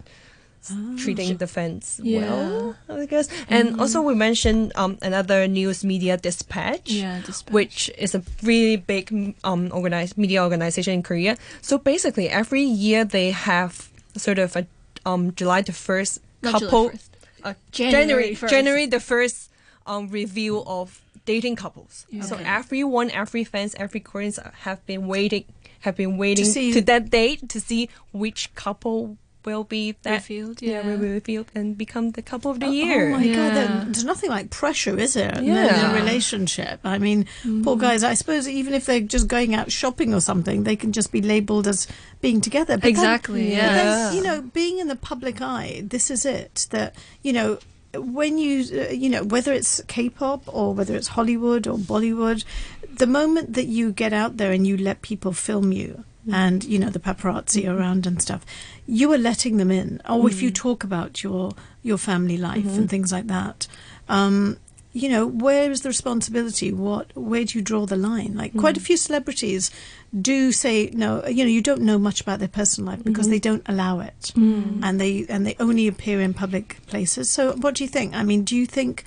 s- 0.62 0.74
treating 0.98 1.38
the 1.38 1.48
fans 1.48 2.00
Yeah. 2.04 2.20
well, 2.20 2.76
I 2.90 3.06
guess. 3.06 3.30
And 3.50 3.80
also, 3.80 4.02
we 4.02 4.14
mentioned 4.16 4.72
um, 4.76 4.98
another 5.02 5.48
news 5.48 5.84
media 5.84 6.18
dispatch 6.18 6.90
Yeah, 6.92 7.22
Dispatch. 7.26 7.54
which 7.54 7.90
is 7.98 8.16
a 8.16 8.22
really 8.44 8.76
big 8.78 9.36
um 9.44 9.70
organized 9.72 10.18
media 10.18 10.44
organization 10.44 10.94
in 10.94 11.04
Korea. 11.04 11.38
So 11.62 11.78
basically, 11.78 12.30
every 12.30 12.64
year 12.64 13.06
they 13.06 13.32
have 13.32 13.90
sort 14.18 14.40
of 14.40 14.56
a 14.56 14.66
um 15.06 15.34
July 15.36 15.62
the 15.62 15.72
first 15.74 16.20
couple 16.44 16.90
1st. 16.90 17.10
uh, 17.44 17.54
January 17.72 18.04
January 18.04 18.36
1st. 18.36 18.50
January 18.50 18.86
the 18.86 19.00
first 19.00 19.50
um 19.88 20.10
review 20.10 20.64
of 20.68 21.02
dating 21.26 21.56
couples. 21.56 22.06
So 22.26 22.36
Okay. 22.36 22.44
everyone, 22.46 23.12
every 23.12 23.44
fans, 23.46 23.76
every 23.78 24.00
Koreans 24.02 24.40
have 24.66 24.84
been 24.86 25.08
waiting 25.08 25.46
have 25.88 25.96
been 25.96 26.18
waiting 26.18 26.44
to, 26.44 26.52
see- 26.52 26.80
that 26.82 27.10
date 27.10 27.48
to 27.50 27.60
see 27.62 27.88
which 28.12 28.52
couple 28.56 29.16
will 29.46 29.64
be 29.64 29.96
that 30.04 30.28
Revealed, 30.28 30.62
yeah, 30.62 30.82
will 30.82 30.92
yeah. 30.92 30.98
be 30.98 31.08
revealed 31.10 31.48
and 31.56 31.78
become 31.78 32.12
the 32.12 32.22
couple 32.22 32.52
of 32.52 32.60
the 32.60 32.66
Oh- 32.68 32.72
year. 32.72 33.10
Oh 33.10 33.18
my 33.18 33.26
god, 33.28 33.34
Yeah. 33.34 33.54
then 33.54 33.92
there's 33.92 34.04
nothing 34.04 34.30
like 34.30 34.50
pressure, 34.50 34.98
is 35.00 35.14
there? 35.14 35.30
in 35.32 35.38
a- 35.38 35.42
In 35.42 35.46
Yeah. 35.56 35.92
a 35.92 35.96
relationship. 35.96 36.80
I 36.84 36.98
mean, 37.00 37.26
poor 37.64 37.78
guys. 37.78 38.04
I 38.04 38.14
suppose 38.16 38.48
even 38.48 38.74
if 38.74 38.86
they're 38.86 39.00
just 39.00 39.28
going 39.28 39.56
out 39.56 39.72
shopping 39.72 40.14
or 40.14 40.20
something, 40.22 40.64
they 40.64 40.76
can 40.76 40.92
just 40.92 41.12
be 41.12 41.22
labelled 41.22 41.68
as 41.68 41.88
being 42.22 42.42
together. 42.42 42.76
But 42.76 42.82
then- 42.84 42.90
Exactly, 42.92 43.44
but 43.50 43.54
yeah. 43.54 43.76
then, 43.76 44.16
you 44.16 44.24
know, 44.24 44.42
being 44.42 44.80
in 44.80 44.88
the 44.90 44.96
public 44.98 45.42
eye, 45.42 45.84
this 45.88 46.12
is 46.12 46.26
it. 46.26 46.68
That 46.72 46.96
you 47.24 47.34
know. 47.34 47.60
When 47.96 48.38
you, 48.38 48.64
uh, 48.82 48.92
you 48.94 49.10
know, 49.10 49.24
whether 49.24 49.52
it's 49.52 49.82
K-pop 49.88 50.44
or 50.46 50.76
whether 50.76 50.96
it's 50.96 51.08
Hollywood 51.08 51.66
or 51.66 51.76
Bollywood, 51.80 52.44
the 52.88 53.08
moment 53.08 53.54
that 53.56 53.66
you 53.66 53.92
get 53.92 54.14
out 54.14 54.38
there 54.38 54.52
and 54.52 54.68
you 54.68 54.78
let 54.78 55.02
people 55.02 55.32
film 55.34 55.72
you, 55.72 56.04
and 56.32 56.64
you 56.64 56.80
know 56.80 56.90
the 56.90 57.00
paparazzi 57.00 57.68
around 57.68 58.06
and 58.06 58.22
stuff, 58.22 58.46
you 58.86 59.12
are 59.14 59.18
letting 59.18 59.58
them 59.58 59.72
in. 59.72 60.02
Or 60.08 60.30
if 60.30 60.42
you 60.42 60.52
mm. 60.52 60.56
talk 60.56 60.84
about 60.84 61.24
your 61.24 61.52
your 61.82 61.98
family 61.98 62.38
life 62.38 62.66
and 62.66 62.72
mm-hmm. 62.72 62.86
things 62.86 63.12
like 63.12 63.28
that, 63.28 63.68
um, 64.08 64.58
you 64.92 65.08
know, 65.08 65.26
where 65.26 65.70
is 65.72 65.82
the 65.82 65.90
responsibility? 65.90 66.74
What 66.74 67.16
where 67.16 67.46
do 67.46 67.58
you 67.58 67.64
draw 67.64 67.86
the 67.86 67.96
line? 67.96 68.36
Like 68.36 68.56
quite 68.58 68.78
a 68.78 68.80
mm. 68.80 68.84
few 68.84 68.98
celebrities 68.98 69.72
do 70.20 70.52
say 70.52 70.90
no. 70.94 71.26
You 71.28 71.44
know, 71.44 71.50
you 71.50 71.62
don't 71.62 71.82
know 71.82 72.00
much 72.00 72.22
about 72.22 72.40
their 72.40 72.48
personal 72.48 72.92
life 72.92 73.04
because 73.04 73.26
mm-hmm. 73.26 73.32
they 73.32 73.40
don't 73.40 73.64
allow 73.68 74.00
it, 74.00 74.34
mm. 74.36 74.80
and 74.84 75.00
they 75.00 75.26
and 75.30 75.46
they 75.46 75.56
only 75.60 75.88
appear 75.88 76.20
in 76.20 76.34
public 76.34 76.86
places. 76.88 77.32
So, 77.32 77.54
what 77.54 77.76
do 77.76 77.84
you 77.84 77.88
think? 77.88 78.16
I 78.16 78.24
mean, 78.24 78.44
do 78.44 78.56
you 78.56 78.66
think? 78.66 79.04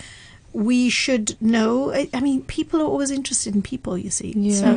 We 0.52 0.90
should 0.90 1.40
know. 1.40 1.92
I 1.92 2.08
I 2.14 2.20
mean, 2.20 2.42
people 2.44 2.80
are 2.80 2.86
always 2.86 3.10
interested 3.10 3.54
in 3.54 3.62
people. 3.62 3.96
You 3.98 4.10
see, 4.10 4.52
so 4.52 4.68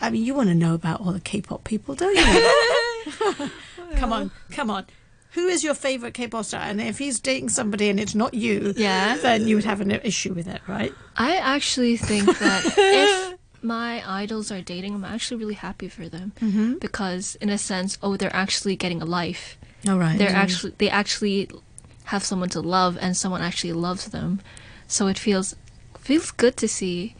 I 0.00 0.10
mean, 0.10 0.24
you 0.24 0.34
want 0.34 0.48
to 0.48 0.54
know 0.54 0.74
about 0.74 1.00
all 1.00 1.12
the 1.12 1.20
K-pop 1.20 1.64
people, 1.64 1.94
don't 1.94 2.16
you? 2.16 3.50
come 3.96 4.12
on, 4.12 4.30
come 4.50 4.70
on. 4.70 4.86
Who 5.32 5.46
is 5.46 5.62
your 5.62 5.74
favorite 5.74 6.14
K-pop 6.14 6.44
star? 6.44 6.60
And 6.60 6.80
if 6.80 6.98
he's 6.98 7.20
dating 7.20 7.50
somebody 7.50 7.88
and 7.88 8.00
it's 8.00 8.16
not 8.16 8.34
you, 8.34 8.74
Yeah. 8.76 9.16
then 9.16 9.46
you 9.46 9.54
would 9.54 9.64
have 9.64 9.80
an 9.80 9.92
issue 9.92 10.32
with 10.34 10.48
it, 10.48 10.60
right? 10.66 10.92
I 11.16 11.36
actually 11.36 11.96
think 11.96 12.26
that 12.38 12.64
if 12.76 13.38
my 13.62 14.02
idols 14.10 14.50
are 14.50 14.60
dating, 14.60 14.92
I'm 14.94 15.04
actually 15.04 15.36
really 15.38 15.54
happy 15.54 15.88
for 15.88 16.08
them 16.08 16.32
Mm-hmm. 16.40 16.74
because, 16.78 17.36
in 17.40 17.48
a 17.48 17.58
sense, 17.58 17.96
oh, 18.02 18.16
they're 18.16 18.34
actually 18.34 18.74
getting 18.74 19.00
a 19.02 19.04
life. 19.04 19.56
All 19.88 19.98
right. 19.98 20.18
They're 20.18 20.30
actually 20.34 20.74
they 20.78 20.90
actually 20.90 21.48
have 22.04 22.24
someone 22.24 22.48
to 22.50 22.60
love, 22.60 22.98
and 23.00 23.16
someone 23.16 23.40
actually 23.40 23.72
loves 23.72 24.06
them. 24.08 24.40
So 24.90 25.06
it 25.06 25.18
feels 25.18 25.54
feels 25.98 26.30
good 26.32 26.56
to 26.58 26.66
see 26.68 27.14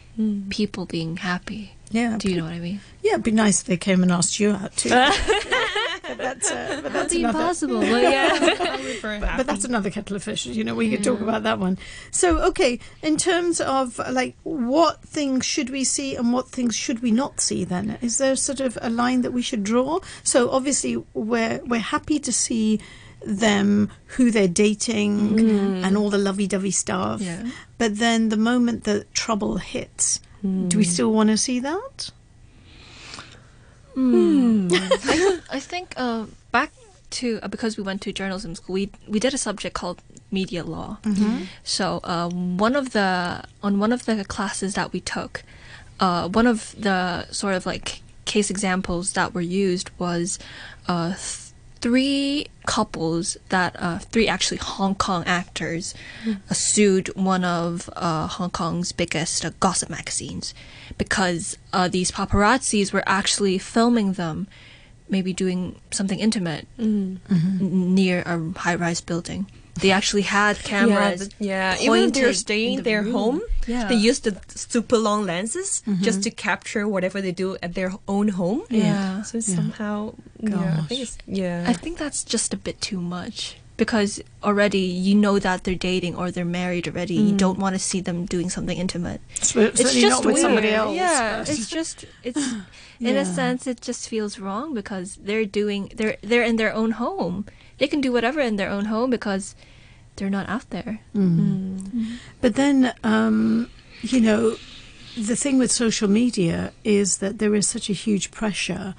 people 0.50 0.84
being 0.86 1.16
happy. 1.18 1.72
yeah. 1.90 2.16
Do 2.18 2.28
you 2.28 2.36
know 2.36 2.44
what 2.44 2.52
I 2.52 2.58
mean? 2.58 2.80
Yeah, 3.02 3.12
it'd 3.12 3.22
be 3.24 3.30
nice 3.30 3.60
if 3.62 3.66
they 3.68 3.76
came 3.76 4.02
and 4.02 4.10
asked 4.12 4.38
you 4.40 4.50
out 4.50 4.76
too. 4.76 4.88
but 4.90 6.18
that's 6.18 6.50
uh, 6.50 6.80
but 6.82 6.92
that's 6.92 7.12
That'd 7.12 7.18
another. 7.20 7.38
impossible. 7.38 7.80
But 7.80 8.02
yeah. 8.16 9.36
But 9.36 9.46
that's 9.50 9.64
another 9.64 9.88
kettle 9.90 10.16
of 10.16 10.22
fish. 10.24 10.46
You 10.46 10.64
know, 10.64 10.74
we 10.74 10.90
could 10.90 11.04
talk 11.04 11.20
about 11.20 11.44
that 11.44 11.58
one. 11.60 11.78
So, 12.10 12.38
okay, 12.50 12.80
in 13.02 13.16
terms 13.16 13.60
of 13.60 13.98
like 14.10 14.34
what 14.42 15.02
things 15.02 15.46
should 15.46 15.70
we 15.70 15.84
see 15.84 16.16
and 16.16 16.32
what 16.32 16.48
things 16.48 16.74
should 16.74 17.00
we 17.02 17.12
not 17.12 17.40
see? 17.40 17.64
Then 17.64 17.96
is 18.02 18.18
there 18.18 18.34
sort 18.36 18.60
of 18.60 18.76
a 18.82 18.90
line 18.90 19.22
that 19.22 19.32
we 19.32 19.42
should 19.42 19.62
draw? 19.62 20.00
So 20.24 20.50
obviously, 20.50 20.96
we're 21.14 21.60
we're 21.64 21.78
happy 21.78 22.18
to 22.18 22.32
see 22.32 22.80
them 23.24 23.90
who 24.16 24.30
they're 24.30 24.48
dating 24.48 25.38
and 25.84 25.96
all 25.96 26.10
the 26.10 26.18
lovey-dovey 26.18 26.70
stuff. 26.70 27.20
Yeah. 27.20 27.50
But 27.78 27.98
then 27.98 28.28
the 28.30 28.36
moment 28.36 28.84
that 28.84 29.12
trouble 29.14 29.58
hits, 29.58 30.20
do 30.42 30.78
we 30.78 30.84
still 30.84 31.12
want 31.12 31.28
to 31.30 31.36
see 31.36 31.60
that? 31.60 32.10
I 35.50 35.60
think 35.60 35.94
uh, 35.96 36.26
back 36.52 36.72
to 37.10 37.40
uh, 37.42 37.48
because 37.48 37.76
we 37.76 37.82
went 37.82 38.00
to 38.02 38.12
journalism 38.12 38.54
school, 38.54 38.74
we 38.74 38.90
we 39.08 39.18
did 39.18 39.34
a 39.34 39.38
subject 39.38 39.74
called 39.74 40.00
media 40.30 40.62
law. 40.64 40.98
So 41.64 42.00
uh, 42.04 42.28
one 42.30 42.76
of 42.76 42.92
the 42.92 43.44
on 43.62 43.78
one 43.80 43.92
of 43.92 44.06
the 44.06 44.24
classes 44.24 44.74
that 44.74 44.92
we 44.92 45.00
took, 45.00 45.42
uh, 45.98 46.28
one 46.28 46.46
of 46.46 46.74
the 46.80 47.26
sort 47.32 47.54
of 47.54 47.66
like 47.66 48.00
case 48.24 48.48
examples 48.48 49.12
that 49.14 49.34
were 49.34 49.40
used 49.40 49.90
was 49.98 50.38
uh, 50.86 51.08
th- 51.08 51.49
three 51.80 52.46
couples 52.66 53.36
that 53.48 53.74
uh, 53.78 53.98
three 53.98 54.28
actually 54.28 54.58
Hong 54.58 54.94
Kong 54.94 55.24
actors 55.26 55.94
uh, 56.26 56.54
sued 56.54 57.08
one 57.16 57.44
of 57.44 57.88
uh, 57.96 58.26
Hong 58.26 58.50
Kong's 58.50 58.92
biggest 58.92 59.44
uh, 59.44 59.50
gossip 59.60 59.88
magazines 59.90 60.52
because 60.98 61.56
uh, 61.72 61.88
these 61.88 62.10
paparazzis 62.10 62.92
were 62.92 63.02
actually 63.06 63.58
filming 63.58 64.12
them 64.14 64.46
maybe 65.08 65.32
doing 65.32 65.80
something 65.90 66.20
intimate 66.20 66.68
n- 66.78 67.20
near 67.30 68.22
a 68.26 68.58
high-rise 68.60 69.00
building. 69.00 69.46
They 69.80 69.90
actually 69.90 70.22
had 70.22 70.58
cameras. 70.62 71.28
but- 71.28 71.34
yeah. 71.38 71.76
Even 71.80 72.04
if 72.04 72.12
they're 72.12 72.32
staying 72.34 72.72
in 72.72 72.78
in 72.78 72.84
the 72.84 72.90
their 72.90 73.02
room. 73.02 73.12
home, 73.12 73.40
Yeah. 73.66 73.88
they 73.88 73.94
use 73.96 74.20
the 74.20 74.36
super 74.54 74.98
long 74.98 75.26
lenses 75.26 75.82
mm-hmm. 75.86 76.02
just 76.02 76.22
to 76.24 76.30
capture 76.30 76.86
whatever 76.88 77.20
they 77.20 77.32
do 77.32 77.56
at 77.62 77.74
their 77.74 77.92
own 78.06 78.28
home. 78.28 78.62
Yeah. 78.70 79.22
So 79.22 79.38
it's 79.38 79.48
Yeah. 79.48 79.56
somehow, 79.56 80.14
yeah, 80.40 80.80
I 80.80 80.86
think 80.86 81.08
yeah. 81.26 81.64
I 81.66 81.72
think 81.72 81.98
that's 81.98 82.24
just 82.24 82.54
a 82.54 82.56
bit 82.56 82.80
too 82.80 83.00
much 83.00 83.56
because 83.80 84.20
already 84.44 84.80
you 84.80 85.14
know 85.14 85.38
that 85.38 85.64
they're 85.64 85.74
dating 85.74 86.14
or 86.14 86.30
they're 86.30 86.44
married 86.44 86.86
already. 86.86 87.14
You 87.14 87.32
mm. 87.32 87.38
don't 87.38 87.58
want 87.58 87.74
to 87.74 87.78
see 87.78 88.02
them 88.02 88.26
doing 88.26 88.50
something 88.50 88.76
intimate. 88.76 89.22
Certainly 89.40 89.80
it's 89.80 89.94
just 89.94 90.20
not 90.20 90.24
with 90.26 90.34
weird. 90.34 90.44
somebody 90.44 90.68
else. 90.68 90.94
Yeah, 90.94 91.38
but- 91.38 91.48
it's 91.48 91.70
just 91.70 92.04
it's 92.22 92.36
in 93.00 93.14
Yeah. 93.14 93.22
a 93.22 93.24
sense 93.24 93.66
it 93.66 93.80
just 93.80 94.06
feels 94.06 94.38
wrong 94.38 94.74
because 94.74 95.16
they're 95.16 95.46
doing 95.46 95.90
they're 95.96 96.18
they're 96.20 96.44
in 96.44 96.56
their 96.56 96.74
own 96.74 96.90
home. 97.00 97.46
They 97.78 97.88
can 97.88 98.02
do 98.02 98.12
whatever 98.12 98.40
in 98.40 98.56
their 98.56 98.68
own 98.68 98.84
home 98.84 99.08
because 99.08 99.56
they're 100.16 100.28
not 100.28 100.46
out 100.50 100.68
there. 100.68 101.00
Mm. 101.16 101.40
Mm. 101.40 101.80
Mm-hmm. 101.80 102.14
But 102.42 102.56
then, 102.60 102.92
um, 103.02 103.70
you 104.02 104.20
know, 104.20 104.56
the 105.16 105.36
thing 105.36 105.56
with 105.56 105.72
social 105.72 106.08
media 106.08 106.72
is 106.84 107.18
that 107.24 107.38
there 107.38 107.54
is 107.54 107.66
such 107.66 107.88
a 107.88 107.94
huge 107.94 108.30
pressure 108.30 108.94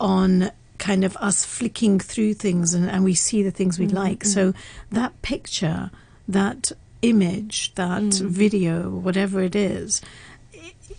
on 0.00 0.50
kind 0.78 1.04
of 1.04 1.16
us 1.18 1.44
flicking 1.44 1.98
through 2.00 2.34
things 2.34 2.74
and, 2.74 2.90
and 2.90 3.04
we 3.04 3.14
see 3.14 3.42
the 3.42 3.50
things 3.50 3.78
we 3.78 3.86
like. 3.86 4.20
Mm-hmm. 4.20 4.28
So 4.28 4.54
that 4.90 5.20
picture, 5.22 5.90
that 6.28 6.72
image, 7.02 7.74
that 7.74 8.02
mm. 8.02 8.22
video, 8.22 8.90
whatever 8.90 9.40
it 9.40 9.54
is, 9.54 10.00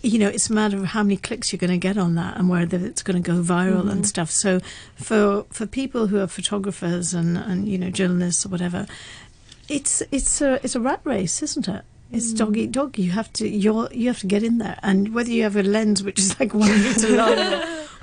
you 0.02 0.18
know, 0.18 0.28
it's 0.28 0.50
a 0.50 0.52
matter 0.52 0.76
of 0.76 0.84
how 0.86 1.02
many 1.02 1.16
clicks 1.16 1.52
you're 1.52 1.58
going 1.58 1.70
to 1.70 1.78
get 1.78 1.98
on 1.98 2.14
that 2.14 2.36
and 2.36 2.48
whether 2.48 2.76
it's 2.76 3.02
going 3.02 3.20
to 3.20 3.26
go 3.26 3.40
viral 3.40 3.82
and 3.82 3.90
mm-hmm. 3.90 4.02
stuff. 4.02 4.30
So 4.30 4.60
for 4.96 5.46
for 5.50 5.66
people 5.66 6.08
who 6.08 6.20
are 6.20 6.26
photographers 6.26 7.14
and, 7.14 7.36
and 7.36 7.68
you 7.68 7.78
know 7.78 7.90
journalists 7.90 8.46
or 8.46 8.50
whatever, 8.50 8.86
it's 9.68 10.02
it's 10.12 10.40
a 10.40 10.54
it's 10.62 10.74
a 10.74 10.80
rat 10.80 11.00
race, 11.04 11.42
isn't 11.42 11.68
it? 11.68 11.84
It's 12.12 12.32
mm. 12.32 12.38
dog 12.38 12.56
eat 12.56 12.72
dog. 12.72 12.98
You 12.98 13.10
have 13.12 13.32
to 13.34 13.48
you're 13.48 13.88
you 13.92 14.08
have 14.08 14.20
to 14.20 14.26
get 14.26 14.42
in 14.42 14.58
there, 14.58 14.78
and 14.82 15.14
whether 15.14 15.30
you 15.30 15.42
have 15.42 15.56
a 15.56 15.62
lens 15.62 16.02
which 16.02 16.18
is 16.18 16.38
like 16.38 16.54
one 16.54 16.70
meter 16.82 17.16
long 17.16 17.36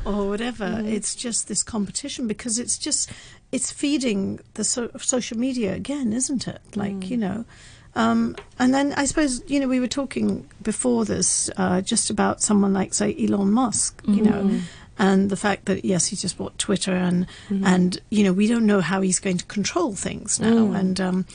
or, 0.05 0.27
whatever, 0.27 0.81
it's 0.85 1.15
just 1.15 1.47
this 1.47 1.63
competition 1.63 2.27
because 2.27 2.59
it's 2.59 2.77
just 2.77 3.11
it's 3.51 3.71
feeding 3.71 4.39
the 4.55 4.63
so- 4.63 4.91
social 4.97 5.37
media 5.37 5.73
again, 5.73 6.13
isn't 6.13 6.47
it? 6.47 6.61
Like 6.75 7.09
you 7.09 7.17
know. 7.17 7.45
Um, 7.95 8.35
and 8.57 8.73
then 8.73 8.93
I 8.93 9.05
suppose 9.05 9.43
you 9.47 9.59
know 9.59 9.67
we 9.67 9.79
were 9.79 9.87
talking 9.87 10.49
before 10.61 11.05
this 11.05 11.49
uh, 11.57 11.81
just 11.81 12.09
about 12.09 12.41
someone 12.41 12.73
like 12.73 12.93
say 12.93 13.15
Elon 13.19 13.51
Musk, 13.51 14.01
you 14.07 14.23
know, 14.23 14.59
and 14.97 15.29
the 15.29 15.37
fact 15.37 15.65
that 15.65 15.85
yes 15.85 16.07
he 16.07 16.15
just 16.15 16.37
bought 16.37 16.57
Twitter 16.57 16.93
and 16.93 17.27
and 17.65 17.99
you 18.09 18.23
know 18.23 18.33
we 18.33 18.47
don't 18.47 18.65
know 18.65 18.81
how 18.81 19.01
he's 19.01 19.19
going 19.19 19.37
to 19.37 19.45
control 19.45 19.93
things 19.93 20.39
now. 20.39 20.71
And 20.71 20.99
um, 20.99 21.25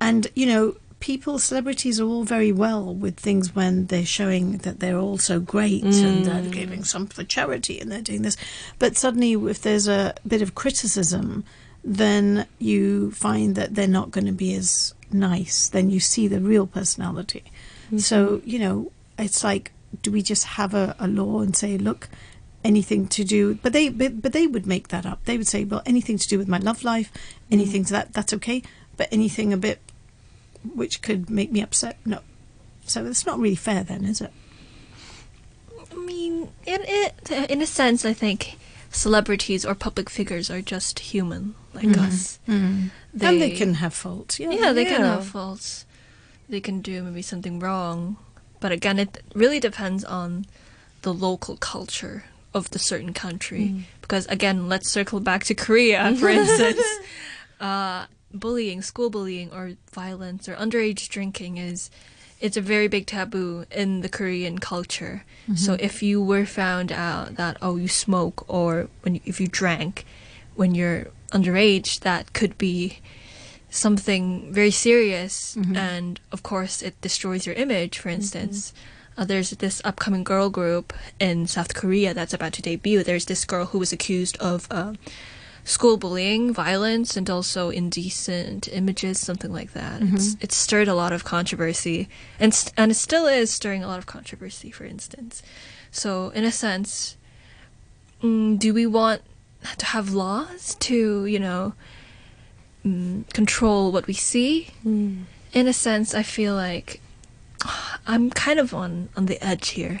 and 0.00 0.26
you 0.34 0.46
know 0.46 0.76
people 1.04 1.38
celebrities 1.38 2.00
are 2.00 2.06
all 2.06 2.24
very 2.24 2.50
well 2.50 2.94
with 2.94 3.14
things 3.14 3.54
when 3.54 3.84
they're 3.88 4.06
showing 4.06 4.56
that 4.64 4.80
they're 4.80 4.96
all 4.96 5.18
so 5.18 5.38
great 5.38 5.84
and 5.84 6.26
uh, 6.26 6.32
they're 6.32 6.44
mm. 6.44 6.50
giving 6.50 6.82
some 6.82 7.06
for 7.06 7.22
charity 7.22 7.78
and 7.78 7.92
they're 7.92 8.00
doing 8.00 8.22
this. 8.22 8.38
But 8.78 8.96
suddenly 8.96 9.34
if 9.34 9.60
there's 9.60 9.86
a 9.86 10.14
bit 10.26 10.40
of 10.40 10.54
criticism 10.54 11.44
then 11.84 12.46
you 12.58 13.10
find 13.10 13.54
that 13.54 13.74
they're 13.74 13.86
not 13.86 14.12
going 14.12 14.24
to 14.24 14.32
be 14.32 14.54
as 14.54 14.94
nice. 15.12 15.68
Then 15.68 15.90
you 15.90 16.00
see 16.00 16.26
the 16.26 16.40
real 16.40 16.66
personality. 16.66 17.44
Mm-hmm. 17.88 17.98
So 17.98 18.40
you 18.46 18.58
know 18.58 18.90
it's 19.18 19.44
like 19.44 19.72
do 20.00 20.10
we 20.10 20.22
just 20.22 20.44
have 20.56 20.72
a, 20.72 20.96
a 20.98 21.06
law 21.06 21.42
and 21.42 21.54
say 21.54 21.76
look 21.76 22.08
anything 22.64 23.06
to 23.08 23.24
do 23.24 23.56
but 23.56 23.74
they 23.74 23.90
but, 23.90 24.22
but 24.22 24.32
they 24.32 24.46
would 24.46 24.66
make 24.66 24.88
that 24.88 25.04
up. 25.04 25.22
They 25.26 25.36
would 25.36 25.46
say 25.46 25.64
well 25.64 25.82
anything 25.84 26.16
to 26.16 26.26
do 26.26 26.38
with 26.38 26.48
my 26.48 26.60
love 26.60 26.82
life 26.82 27.12
mm. 27.12 27.52
anything 27.52 27.84
to 27.84 27.92
that 27.92 28.14
that's 28.14 28.32
okay. 28.32 28.62
But 28.96 29.08
anything 29.12 29.52
a 29.52 29.58
bit 29.58 29.80
which 30.74 31.02
could 31.02 31.28
make 31.28 31.52
me 31.52 31.62
upset. 31.62 31.98
No. 32.04 32.20
So 32.86 33.04
it's 33.06 33.26
not 33.26 33.38
really 33.38 33.56
fair 33.56 33.82
then 33.82 34.04
is 34.04 34.20
it? 34.20 34.32
I 35.92 35.96
mean, 35.96 36.50
in 36.66 36.80
it 36.84 37.30
in 37.50 37.62
a 37.62 37.66
sense, 37.66 38.04
I 38.04 38.12
think 38.12 38.56
celebrities 38.90 39.64
or 39.64 39.74
public 39.74 40.08
figures 40.08 40.50
are 40.50 40.62
just 40.62 41.00
human 41.00 41.54
like 41.72 41.86
mm-hmm. 41.86 42.04
us. 42.04 42.38
Mm-hmm. 42.48 42.88
and 43.20 43.42
they 43.42 43.50
can 43.50 43.74
have 43.74 43.92
faults 43.92 44.38
yeah. 44.38 44.50
Yeah, 44.50 44.72
they 44.72 44.84
can 44.84 45.02
have 45.02 45.26
faults. 45.26 45.84
They 46.48 46.60
can 46.60 46.80
do 46.80 47.02
maybe 47.02 47.22
something 47.22 47.58
wrong, 47.58 48.18
but 48.60 48.70
again, 48.70 48.98
it 48.98 49.22
really 49.34 49.60
depends 49.60 50.04
on 50.04 50.46
the 51.02 51.12
local 51.12 51.56
culture 51.56 52.24
of 52.52 52.70
the 52.70 52.78
certain 52.78 53.12
country. 53.12 53.60
Mm. 53.60 53.82
Because 54.00 54.26
again, 54.26 54.68
let's 54.68 54.88
circle 54.88 55.20
back 55.20 55.44
to 55.44 55.54
Korea, 55.54 56.14
for 56.16 56.28
instance. 56.40 56.82
uh, 57.60 58.06
bullying, 58.34 58.82
school 58.82 59.08
bullying, 59.10 59.50
or 59.52 59.72
violence, 59.92 60.48
or 60.48 60.54
underage 60.56 61.08
drinking 61.08 61.56
is 61.56 61.90
it's 62.40 62.56
a 62.56 62.60
very 62.60 62.88
big 62.88 63.06
taboo 63.06 63.64
in 63.70 64.00
the 64.02 64.08
Korean 64.08 64.58
culture. 64.58 65.24
So 65.56 65.74
if 65.80 66.02
you 66.02 66.22
were 66.22 66.44
found 66.44 66.90
out 66.92 67.36
that 67.36 67.56
oh 67.62 67.76
you 67.76 67.88
smoke 67.88 68.44
or 68.48 68.88
when 69.02 69.14
you, 69.16 69.20
if 69.24 69.40
you 69.40 69.46
drank 69.46 70.04
when 70.56 70.74
you're 70.74 71.08
underage, 71.32 72.00
that 72.00 72.32
could 72.32 72.56
be 72.58 72.98
something 73.70 74.52
very 74.52 74.70
serious 74.70 75.56
and 75.76 76.20
of 76.30 76.42
course 76.42 76.80
it 76.82 77.00
destroys 77.00 77.44
your 77.46 77.54
image 77.56 77.98
for 77.98 78.08
instance. 78.08 78.72
Uh, 79.16 79.24
there's 79.24 79.50
this 79.50 79.80
upcoming 79.84 80.24
girl 80.24 80.50
group 80.50 80.92
in 81.20 81.46
south 81.46 81.72
korea 81.74 82.12
that's 82.14 82.34
about 82.34 82.52
to 82.52 82.62
debut. 82.62 83.02
There's 83.02 83.26
this 83.26 83.44
girl 83.44 83.66
who 83.66 83.78
was 83.78 83.92
accused 83.92 84.36
of 84.38 84.66
uh, 84.70 84.94
school 85.64 85.96
bullying 85.96 86.52
violence 86.52 87.16
and 87.16 87.28
also 87.30 87.70
indecent 87.70 88.68
images 88.72 89.18
something 89.18 89.52
like 89.52 89.72
that. 89.72 90.00
It's, 90.14 90.36
it 90.40 90.52
stirred 90.52 90.88
a 90.88 90.94
lot 90.94 91.12
of 91.12 91.24
controversy 91.24 92.08
and, 92.38 92.54
st- 92.54 92.74
and 92.76 92.90
it 92.90 92.94
still 92.96 93.26
is 93.26 93.50
stirring 93.50 93.82
a 93.82 93.86
lot 93.86 93.98
of 93.98 94.06
controversy 94.06 94.70
for 94.70 94.84
instance. 94.84 95.42
So 95.90 96.28
in 96.30 96.44
a 96.44 96.52
sense 96.52 97.16
mm, 98.22 98.58
do 98.58 98.74
we 98.74 98.86
want 98.86 99.22
to 99.78 99.86
have 99.86 100.12
laws 100.12 100.74
to 100.80 101.24
you 101.24 101.38
know 101.38 101.72
mm, 102.84 103.28
control 103.32 103.90
what 103.92 104.06
we 104.06 104.14
see. 104.14 104.68
In 105.52 105.68
a 105.68 105.72
sense, 105.72 106.14
I 106.14 106.22
feel 106.22 106.54
like 106.54 107.00
I'm 108.06 108.30
kind 108.30 108.58
of 108.58 108.74
on 108.74 109.08
on 109.16 109.26
the 109.26 109.42
edge 109.44 109.70
here. 109.70 110.00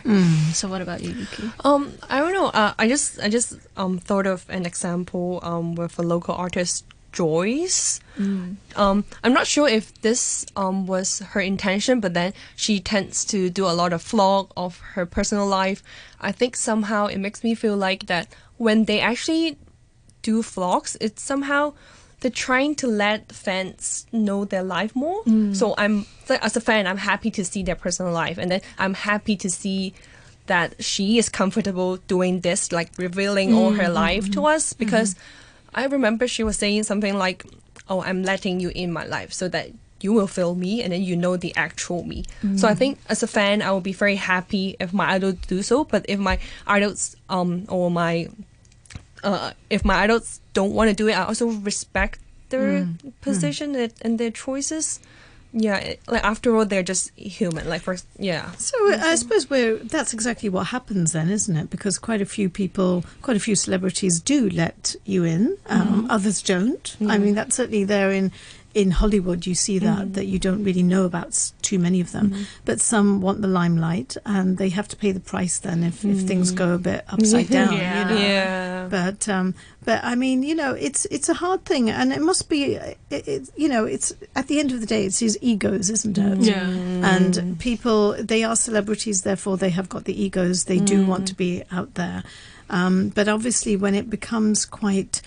So, 0.52 0.68
what 0.68 0.82
about 0.82 1.02
you, 1.02 1.10
Yuki? 1.12 1.50
Um, 1.64 1.94
I 2.08 2.18
don't 2.20 2.32
know. 2.32 2.48
Uh, 2.48 2.74
I 2.78 2.88
just 2.88 3.18
I 3.20 3.28
just 3.28 3.56
um 3.76 3.98
thought 3.98 4.26
of 4.26 4.44
an 4.48 4.66
example 4.66 5.40
um 5.42 5.74
with 5.74 5.98
a 5.98 6.02
local 6.02 6.34
artist 6.34 6.84
Joyce. 7.14 8.00
Um, 8.76 9.04
I'm 9.22 9.32
not 9.32 9.46
sure 9.46 9.68
if 9.68 9.94
this 10.02 10.44
um, 10.56 10.86
was 10.86 11.20
her 11.20 11.40
intention, 11.40 12.00
but 12.00 12.12
then 12.12 12.34
she 12.56 12.80
tends 12.80 13.24
to 13.26 13.48
do 13.50 13.66
a 13.66 13.72
lot 13.72 13.92
of 13.92 14.02
vlog 14.02 14.50
of 14.56 14.80
her 14.94 15.06
personal 15.06 15.46
life. 15.46 15.82
I 16.20 16.32
think 16.32 16.56
somehow 16.56 17.06
it 17.06 17.18
makes 17.18 17.44
me 17.44 17.54
feel 17.54 17.76
like 17.76 18.06
that 18.06 18.26
when 18.58 18.86
they 18.86 18.98
actually 18.98 19.58
do 20.22 20.42
vlogs, 20.42 20.96
it's 21.00 21.22
somehow 21.22 21.74
they're 22.24 22.30
trying 22.30 22.74
to 22.74 22.86
let 22.86 23.30
fans 23.32 24.06
know 24.10 24.46
their 24.46 24.62
life 24.62 24.96
more. 24.96 25.22
Mm. 25.24 25.54
So 25.54 25.74
I'm 25.76 26.06
as 26.40 26.56
a 26.56 26.60
fan, 26.60 26.86
I'm 26.86 26.96
happy 26.96 27.30
to 27.32 27.44
see 27.44 27.62
their 27.62 27.76
personal 27.76 28.12
life, 28.12 28.38
and 28.38 28.50
then 28.50 28.62
I'm 28.78 28.94
happy 28.94 29.36
to 29.36 29.50
see 29.50 29.92
that 30.46 30.82
she 30.82 31.18
is 31.18 31.28
comfortable 31.28 31.98
doing 32.08 32.40
this, 32.40 32.72
like 32.72 32.88
revealing 32.96 33.52
all 33.52 33.72
her 33.72 33.84
mm-hmm. 33.84 33.92
life 33.92 34.30
to 34.30 34.46
us. 34.46 34.72
Mm-hmm. 34.72 34.84
Because 34.84 35.16
I 35.74 35.84
remember 35.84 36.26
she 36.26 36.42
was 36.42 36.56
saying 36.56 36.84
something 36.84 37.18
like, 37.18 37.44
"Oh, 37.90 38.00
I'm 38.00 38.22
letting 38.22 38.58
you 38.58 38.72
in 38.74 38.90
my 38.90 39.04
life 39.04 39.32
so 39.32 39.46
that." 39.48 39.68
You 40.00 40.12
will 40.12 40.26
feel 40.26 40.54
me, 40.54 40.82
and 40.82 40.92
then 40.92 41.02
you 41.02 41.16
know 41.16 41.38
the 41.38 41.56
actual 41.56 42.04
me. 42.04 42.24
So 42.56 42.68
I 42.68 42.74
mm. 42.74 42.76
think 42.76 42.98
as 43.08 43.22
a 43.22 43.26
fan, 43.26 43.62
I 43.62 43.70
will 43.72 43.80
be 43.80 43.94
very 43.94 44.16
happy 44.16 44.76
if 44.78 44.92
my 44.92 45.12
idol 45.12 45.32
do 45.32 45.62
so. 45.62 45.84
But 45.84 46.04
if 46.10 46.18
my 46.18 46.38
idols, 46.66 47.16
um, 47.30 47.64
or 47.70 47.90
my 47.90 48.28
uh, 49.24 49.52
if 49.70 49.84
my 49.84 49.96
idols 49.96 50.40
don't 50.52 50.72
want 50.72 50.90
to 50.90 50.94
do 50.94 51.08
it, 51.08 51.14
I 51.14 51.24
also 51.24 51.48
respect 51.48 52.20
their 52.50 52.84
mm, 52.84 52.98
mm. 52.98 53.12
position 53.20 53.74
and, 53.74 53.92
and 54.02 54.18
their 54.18 54.30
choices. 54.30 55.00
Yeah, 55.56 55.94
like 56.08 56.24
after 56.24 56.56
all, 56.56 56.66
they're 56.66 56.82
just 56.82 57.16
human. 57.16 57.68
Like 57.68 57.82
for 57.82 57.96
yeah, 58.18 58.50
So 58.52 58.76
I 58.92 59.14
suppose 59.14 59.48
we're 59.48 59.76
that's 59.76 60.12
exactly 60.12 60.48
what 60.48 60.66
happens 60.68 61.12
then, 61.12 61.30
isn't 61.30 61.56
it? 61.56 61.70
Because 61.70 61.96
quite 61.96 62.20
a 62.20 62.26
few 62.26 62.50
people, 62.50 63.04
quite 63.22 63.36
a 63.36 63.40
few 63.40 63.54
celebrities 63.54 64.18
do 64.18 64.50
let 64.50 64.96
you 65.04 65.22
in. 65.22 65.56
Um, 65.66 65.80
mm-hmm. 65.80 66.10
Others 66.10 66.42
don't. 66.42 66.96
I 67.00 67.04
mm-hmm. 67.04 67.24
mean, 67.24 67.34
that's 67.36 67.54
certainly 67.54 67.84
there 67.84 68.10
in 68.10 68.32
in 68.74 68.90
Hollywood. 68.90 69.46
You 69.46 69.54
see 69.54 69.78
that 69.78 69.98
mm-hmm. 69.98 70.12
that 70.14 70.26
you 70.26 70.40
don't 70.40 70.64
really 70.64 70.82
know 70.82 71.04
about 71.04 71.52
too 71.62 71.78
many 71.78 72.00
of 72.00 72.10
them, 72.10 72.34
but 72.64 72.80
some 72.80 73.20
want 73.20 73.40
the 73.40 73.48
limelight, 73.48 74.16
and 74.26 74.58
they 74.58 74.70
have 74.70 74.88
to 74.88 74.96
pay 74.96 75.12
the 75.12 75.20
price 75.20 75.60
then 75.60 75.84
if, 75.84 76.04
if 76.04 76.22
things 76.22 76.50
go 76.50 76.74
a 76.74 76.78
bit 76.78 77.04
upside 77.08 77.48
down. 77.48 77.74
Yeah. 77.74 78.08
You 78.08 78.14
know? 78.14 78.20
yeah. 78.20 78.63
But 78.88 79.28
um, 79.28 79.54
but 79.84 80.02
I 80.04 80.14
mean, 80.14 80.42
you 80.42 80.54
know, 80.54 80.72
it's 80.74 81.04
it's 81.06 81.28
a 81.28 81.34
hard 81.34 81.64
thing, 81.64 81.90
and 81.90 82.12
it 82.12 82.20
must 82.20 82.48
be, 82.48 82.74
it, 82.74 82.98
it, 83.10 83.50
you 83.56 83.68
know, 83.68 83.84
it's 83.84 84.12
at 84.34 84.48
the 84.48 84.58
end 84.58 84.72
of 84.72 84.80
the 84.80 84.86
day, 84.86 85.04
it's 85.04 85.18
his 85.18 85.38
egos, 85.40 85.90
isn't 85.90 86.18
it? 86.18 86.38
Yeah. 86.38 86.62
And 86.62 87.58
people, 87.58 88.12
they 88.14 88.44
are 88.44 88.56
celebrities, 88.56 89.22
therefore 89.22 89.56
they 89.56 89.70
have 89.70 89.88
got 89.88 90.04
the 90.04 90.22
egos. 90.22 90.64
They 90.64 90.78
do 90.78 91.06
want 91.06 91.28
to 91.28 91.34
be 91.34 91.62
out 91.70 91.94
there, 91.94 92.24
um, 92.70 93.10
but 93.10 93.28
obviously, 93.28 93.76
when 93.76 93.94
it 93.94 94.10
becomes 94.10 94.64
quite 94.64 95.22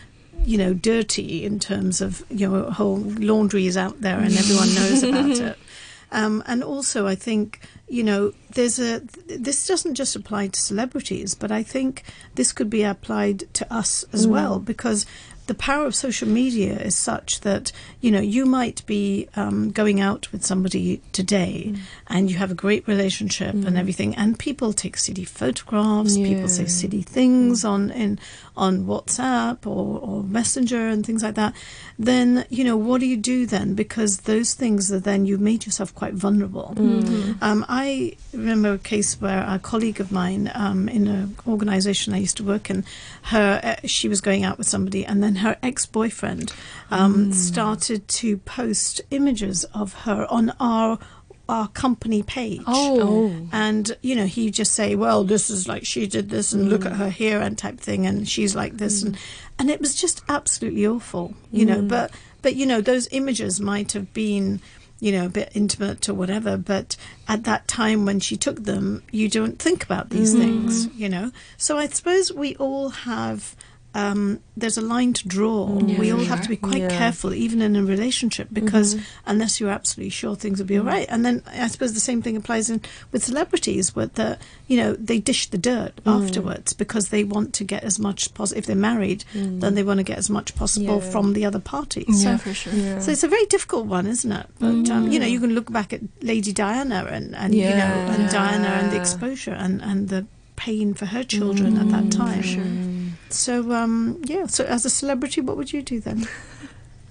you 0.45 0.57
know, 0.57 0.73
dirty 0.73 1.43
in 1.43 1.59
terms 1.59 1.99
of, 1.99 2.23
your 2.29 2.51
know, 2.51 2.71
whole 2.71 2.99
laundry 2.99 3.65
is 3.65 3.75
out 3.75 3.99
there 4.01 4.19
and 4.19 4.37
everyone 4.37 4.73
knows 4.75 5.03
about 5.03 5.29
it. 5.29 5.57
Um, 6.11 6.41
and 6.47 6.63
also, 6.63 7.05
I 7.05 7.15
think, 7.15 7.59
you 7.89 8.03
know, 8.03 8.31
there's 8.53 8.79
a, 8.79 9.01
this 9.27 9.67
doesn't 9.67 9.95
just 9.95 10.15
apply 10.15 10.47
to 10.47 10.59
celebrities, 10.59 11.35
but 11.35 11.51
I 11.51 11.63
think 11.63 12.03
this 12.35 12.53
could 12.53 12.69
be 12.69 12.83
applied 12.83 13.53
to 13.55 13.73
us 13.73 14.05
as 14.13 14.25
well 14.27 14.59
because 14.59 15.05
the 15.47 15.53
power 15.53 15.85
of 15.85 15.95
social 15.95 16.27
media 16.27 16.77
is 16.77 16.95
such 16.95 17.39
that, 17.41 17.71
you 18.01 18.11
know, 18.11 18.19
you 18.19 18.45
might 18.45 18.85
be 18.85 19.29
um, 19.37 19.71
going 19.71 20.01
out 20.01 20.29
with 20.33 20.43
somebody 20.45 21.01
today 21.13 21.73
and 22.07 22.29
you 22.29 22.35
have 22.37 22.51
a 22.51 22.55
great 22.55 22.85
relationship 22.87 23.53
and 23.55 23.77
everything, 23.77 24.13
and 24.15 24.37
people 24.39 24.73
take 24.73 24.97
silly 24.97 25.23
photographs, 25.23 26.17
people 26.17 26.49
say 26.49 26.63
Yeah. 26.63 26.69
silly 26.69 27.01
things 27.01 27.63
on, 27.63 27.91
in, 27.91 28.19
on 28.57 28.85
WhatsApp 28.85 29.65
or, 29.65 29.99
or 29.99 30.23
Messenger 30.23 30.87
and 30.87 31.05
things 31.05 31.23
like 31.23 31.35
that, 31.35 31.53
then, 31.97 32.45
you 32.49 32.63
know, 32.63 32.75
what 32.75 32.99
do 32.99 33.07
you 33.07 33.17
do 33.17 33.45
then? 33.45 33.75
Because 33.75 34.21
those 34.21 34.53
things 34.53 34.91
are 34.91 34.99
then 34.99 35.25
you've 35.25 35.41
made 35.41 35.65
yourself 35.65 35.93
quite 35.95 36.13
vulnerable. 36.13 36.73
Um, 37.41 37.65
I 37.69 38.17
remember 38.33 38.73
a 38.73 38.77
case 38.77 39.21
where 39.21 39.45
a 39.47 39.59
colleague 39.59 39.99
of 39.99 40.11
mine 40.11 40.51
um, 40.53 40.89
in 40.89 41.07
an 41.07 41.35
organisation 41.47 42.13
I 42.13 42.17
used 42.17 42.37
to 42.37 42.43
work 42.43 42.69
in, 42.69 42.83
her 43.23 43.59
uh, 43.63 43.87
she 43.87 44.09
was 44.09 44.21
going 44.21 44.43
out 44.43 44.57
with 44.57 44.67
somebody, 44.67 45.05
and 45.05 45.23
then 45.23 45.35
her 45.37 45.57
ex 45.61 45.85
boyfriend 45.85 46.51
um, 46.91 47.31
started 47.33 48.07
to 48.07 48.37
post 48.37 49.01
images 49.11 49.63
of 49.73 49.93
her 50.05 50.25
on 50.29 50.51
our 50.59 50.97
our 51.49 51.67
company 51.69 52.23
page. 52.23 52.63
Oh. 52.67 53.47
And 53.51 53.95
you 54.01 54.15
know, 54.15 54.25
he 54.25 54.51
just 54.51 54.73
say, 54.73 54.95
"Well, 54.95 55.23
this 55.23 55.49
is 55.49 55.67
like 55.67 55.85
she 55.85 56.07
did 56.07 56.29
this, 56.29 56.53
and 56.53 56.69
look 56.69 56.85
at 56.85 56.93
mm. 56.93 56.97
her 56.97 57.09
here 57.09 57.39
and 57.39 57.57
type 57.57 57.79
thing, 57.79 58.05
and 58.05 58.27
she's 58.27 58.55
like 58.55 58.77
this," 58.77 59.03
mm. 59.03 59.07
and 59.07 59.17
and 59.59 59.69
it 59.69 59.81
was 59.81 59.95
just 59.95 60.23
absolutely 60.29 60.85
awful, 60.85 61.33
you 61.51 61.65
know. 61.65 61.81
Mm. 61.81 61.87
But 61.87 62.11
but 62.41 62.55
you 62.55 62.65
know, 62.65 62.81
those 62.81 63.07
images 63.11 63.59
might 63.59 63.93
have 63.93 64.13
been, 64.13 64.61
you 64.99 65.11
know, 65.11 65.25
a 65.25 65.29
bit 65.29 65.51
intimate 65.53 66.07
or 66.07 66.13
whatever. 66.13 66.57
But 66.57 66.95
at 67.27 67.43
that 67.45 67.67
time 67.67 68.05
when 68.05 68.19
she 68.19 68.37
took 68.37 68.63
them, 68.63 69.03
you 69.11 69.29
don't 69.29 69.59
think 69.59 69.83
about 69.83 70.09
these 70.09 70.33
things, 70.33 70.87
you 70.95 71.09
know. 71.09 71.31
So 71.57 71.77
I 71.77 71.87
suppose 71.87 72.31
we 72.31 72.55
all 72.55 72.89
have. 72.89 73.55
Um, 73.97 74.41
there's 74.55 74.77
a 74.77 74.81
line 74.81 75.13
to 75.13 75.27
draw. 75.27 75.79
Yeah, 75.79 75.99
we 75.99 76.11
all 76.11 76.23
have 76.25 76.43
to 76.43 76.49
be 76.49 76.55
quite 76.55 76.83
Yeah. 76.83 76.89
careful, 76.89 77.33
even 77.33 77.63
in 77.63 77.75
a 77.75 77.83
relationship, 77.83 78.47
because 78.53 78.93
mm-hmm. 78.93 79.03
unless 79.25 79.59
you're 79.59 79.71
absolutely 79.71 80.11
sure 80.11 80.35
things 80.35 80.59
will 80.59 80.67
be 80.67 80.75
mm-hmm. 80.75 80.87
all 80.87 80.93
right. 80.93 81.07
And 81.09 81.25
then 81.25 81.41
I 81.47 81.67
suppose 81.67 81.93
the 81.93 81.99
same 81.99 82.21
thing 82.21 82.37
applies 82.37 82.69
in 82.69 82.81
with 83.11 83.23
celebrities, 83.23 83.95
where 83.95 84.05
the 84.05 84.37
you 84.67 84.77
know 84.77 84.93
they 84.93 85.17
dish 85.17 85.47
the 85.49 85.57
dirt 85.57 85.93
mm. 86.03 86.11
afterwards 86.15 86.73
because 86.73 87.09
they 87.09 87.23
want 87.23 87.53
to 87.55 87.63
get 87.63 87.83
as 87.83 87.97
much 87.97 88.31
pos- 88.35 88.51
if 88.51 88.67
they're 88.67 88.75
married, 88.75 89.25
mm. 89.33 89.61
then 89.61 89.73
they 89.73 89.83
want 89.83 89.97
to 89.97 90.03
get 90.03 90.19
as 90.19 90.29
much 90.29 90.53
possible 90.55 91.01
Yeah. 91.01 91.09
from 91.09 91.33
the 91.33 91.45
other 91.45 91.59
party. 91.59 92.05
Yeah, 92.07 92.37
so, 92.37 92.37
for 92.37 92.53
sure. 92.53 92.73
Yeah. 92.73 92.99
so 92.99 93.11
it's 93.11 93.23
a 93.23 93.27
very 93.27 93.47
difficult 93.47 93.87
one, 93.87 94.05
isn't 94.05 94.31
it? 94.31 94.45
But 94.59 94.67
um, 94.67 95.07
mm. 95.07 95.11
you 95.11 95.19
know, 95.19 95.25
you 95.25 95.39
can 95.39 95.55
look 95.55 95.71
back 95.71 95.91
at 95.91 96.01
Lady 96.21 96.53
Diana 96.53 97.07
and, 97.09 97.35
and 97.35 97.55
you 97.55 97.63
know 97.63 97.69
Yeah. 97.69 98.13
and 98.13 98.29
Diana 98.29 98.67
and 98.67 98.91
the 98.91 98.97
exposure 98.97 99.57
and, 99.57 99.81
and 99.81 100.09
the 100.09 100.27
pain 100.55 100.93
for 100.93 101.07
her 101.07 101.23
children 101.23 101.77
at 101.77 101.89
that 101.89 102.11
time. 102.11 102.96
For 103.27 103.33
sure. 103.33 103.63
So 103.63 103.71
um, 103.73 104.21
yeah. 104.25 104.47
So 104.47 104.63
as 104.65 104.85
a 104.85 104.89
celebrity, 104.89 105.41
what 105.41 105.57
would 105.57 105.73
you 105.73 105.81
do 105.81 105.99
then? 105.99 106.27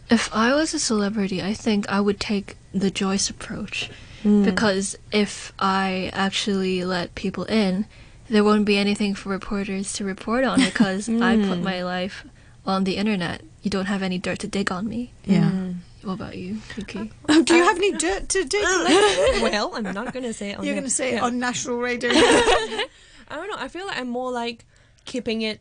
If 0.08 0.32
I 0.32 0.54
was 0.54 0.72
a 0.72 0.78
celebrity, 0.78 1.42
I 1.42 1.52
think 1.52 1.88
I 1.88 2.00
would 2.00 2.20
take 2.20 2.56
the 2.72 2.90
Joyce 2.90 3.28
approach. 3.28 3.90
Hmm. 4.22 4.44
Because 4.44 4.96
if 5.12 5.52
I 5.58 6.10
actually 6.12 6.84
let 6.84 7.14
people 7.14 7.44
in, 7.44 7.86
there 8.28 8.44
won't 8.44 8.64
be 8.64 8.78
anything 8.78 9.14
for 9.14 9.30
reporters 9.30 9.92
to 9.94 10.04
report 10.04 10.44
on 10.44 10.60
because 10.64 11.08
I 11.08 11.36
put 11.36 11.58
hmm. 11.58 11.64
my 11.64 11.82
life 11.82 12.24
on 12.64 12.84
the 12.84 12.96
internet. 12.96 13.42
You 13.62 13.70
don't 13.70 13.86
have 13.86 14.02
any 14.02 14.18
dirt 14.18 14.40
to 14.40 14.46
dig 14.46 14.70
on 14.70 14.88
me. 14.88 15.12
Yeah. 15.24 15.50
Hmm. 15.50 15.72
What 16.02 16.14
about 16.14 16.38
you, 16.38 16.58
Kiki? 16.68 17.10
Oh, 17.28 17.42
do 17.42 17.56
you 17.56 17.64
have 17.64 17.76
any 17.76 17.92
dirt 17.92 18.28
to 18.28 18.44
dig? 18.44 18.62
well, 18.62 19.74
I'm 19.74 19.92
not 19.92 20.14
gonna 20.14 20.32
say 20.32 20.50
it 20.50 20.58
on 20.58 20.64
You're 20.64 20.74
going 20.74 20.84
to 20.84 20.90
say 20.90 21.16
it 21.16 21.20
on 21.20 21.40
national 21.40 21.78
radio. 21.78 22.10
I 22.12 22.86
don't 23.30 23.48
know. 23.48 23.56
I 23.58 23.66
feel 23.66 23.86
like 23.86 23.98
I'm 23.98 24.08
more 24.08 24.30
like 24.30 24.64
keeping 25.04 25.42
it 25.42 25.60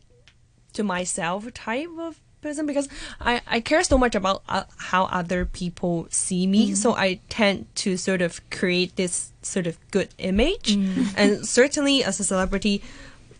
to 0.76 0.82
myself 0.84 1.52
type 1.54 1.88
of 1.98 2.20
person 2.42 2.66
because 2.66 2.88
I, 3.20 3.40
I 3.46 3.60
care 3.60 3.82
so 3.82 3.98
much 3.98 4.14
about 4.14 4.42
uh, 4.48 4.64
how 4.76 5.04
other 5.06 5.44
people 5.44 6.06
see 6.10 6.46
me. 6.46 6.74
So 6.74 6.94
I 6.94 7.20
tend 7.28 7.66
to 7.76 7.96
sort 7.96 8.22
of 8.22 8.40
create 8.50 8.96
this 8.96 9.32
sort 9.42 9.66
of 9.66 9.78
good 9.90 10.08
image. 10.18 10.76
And 11.16 11.46
certainly 11.46 12.04
as 12.04 12.20
a 12.20 12.24
celebrity, 12.24 12.82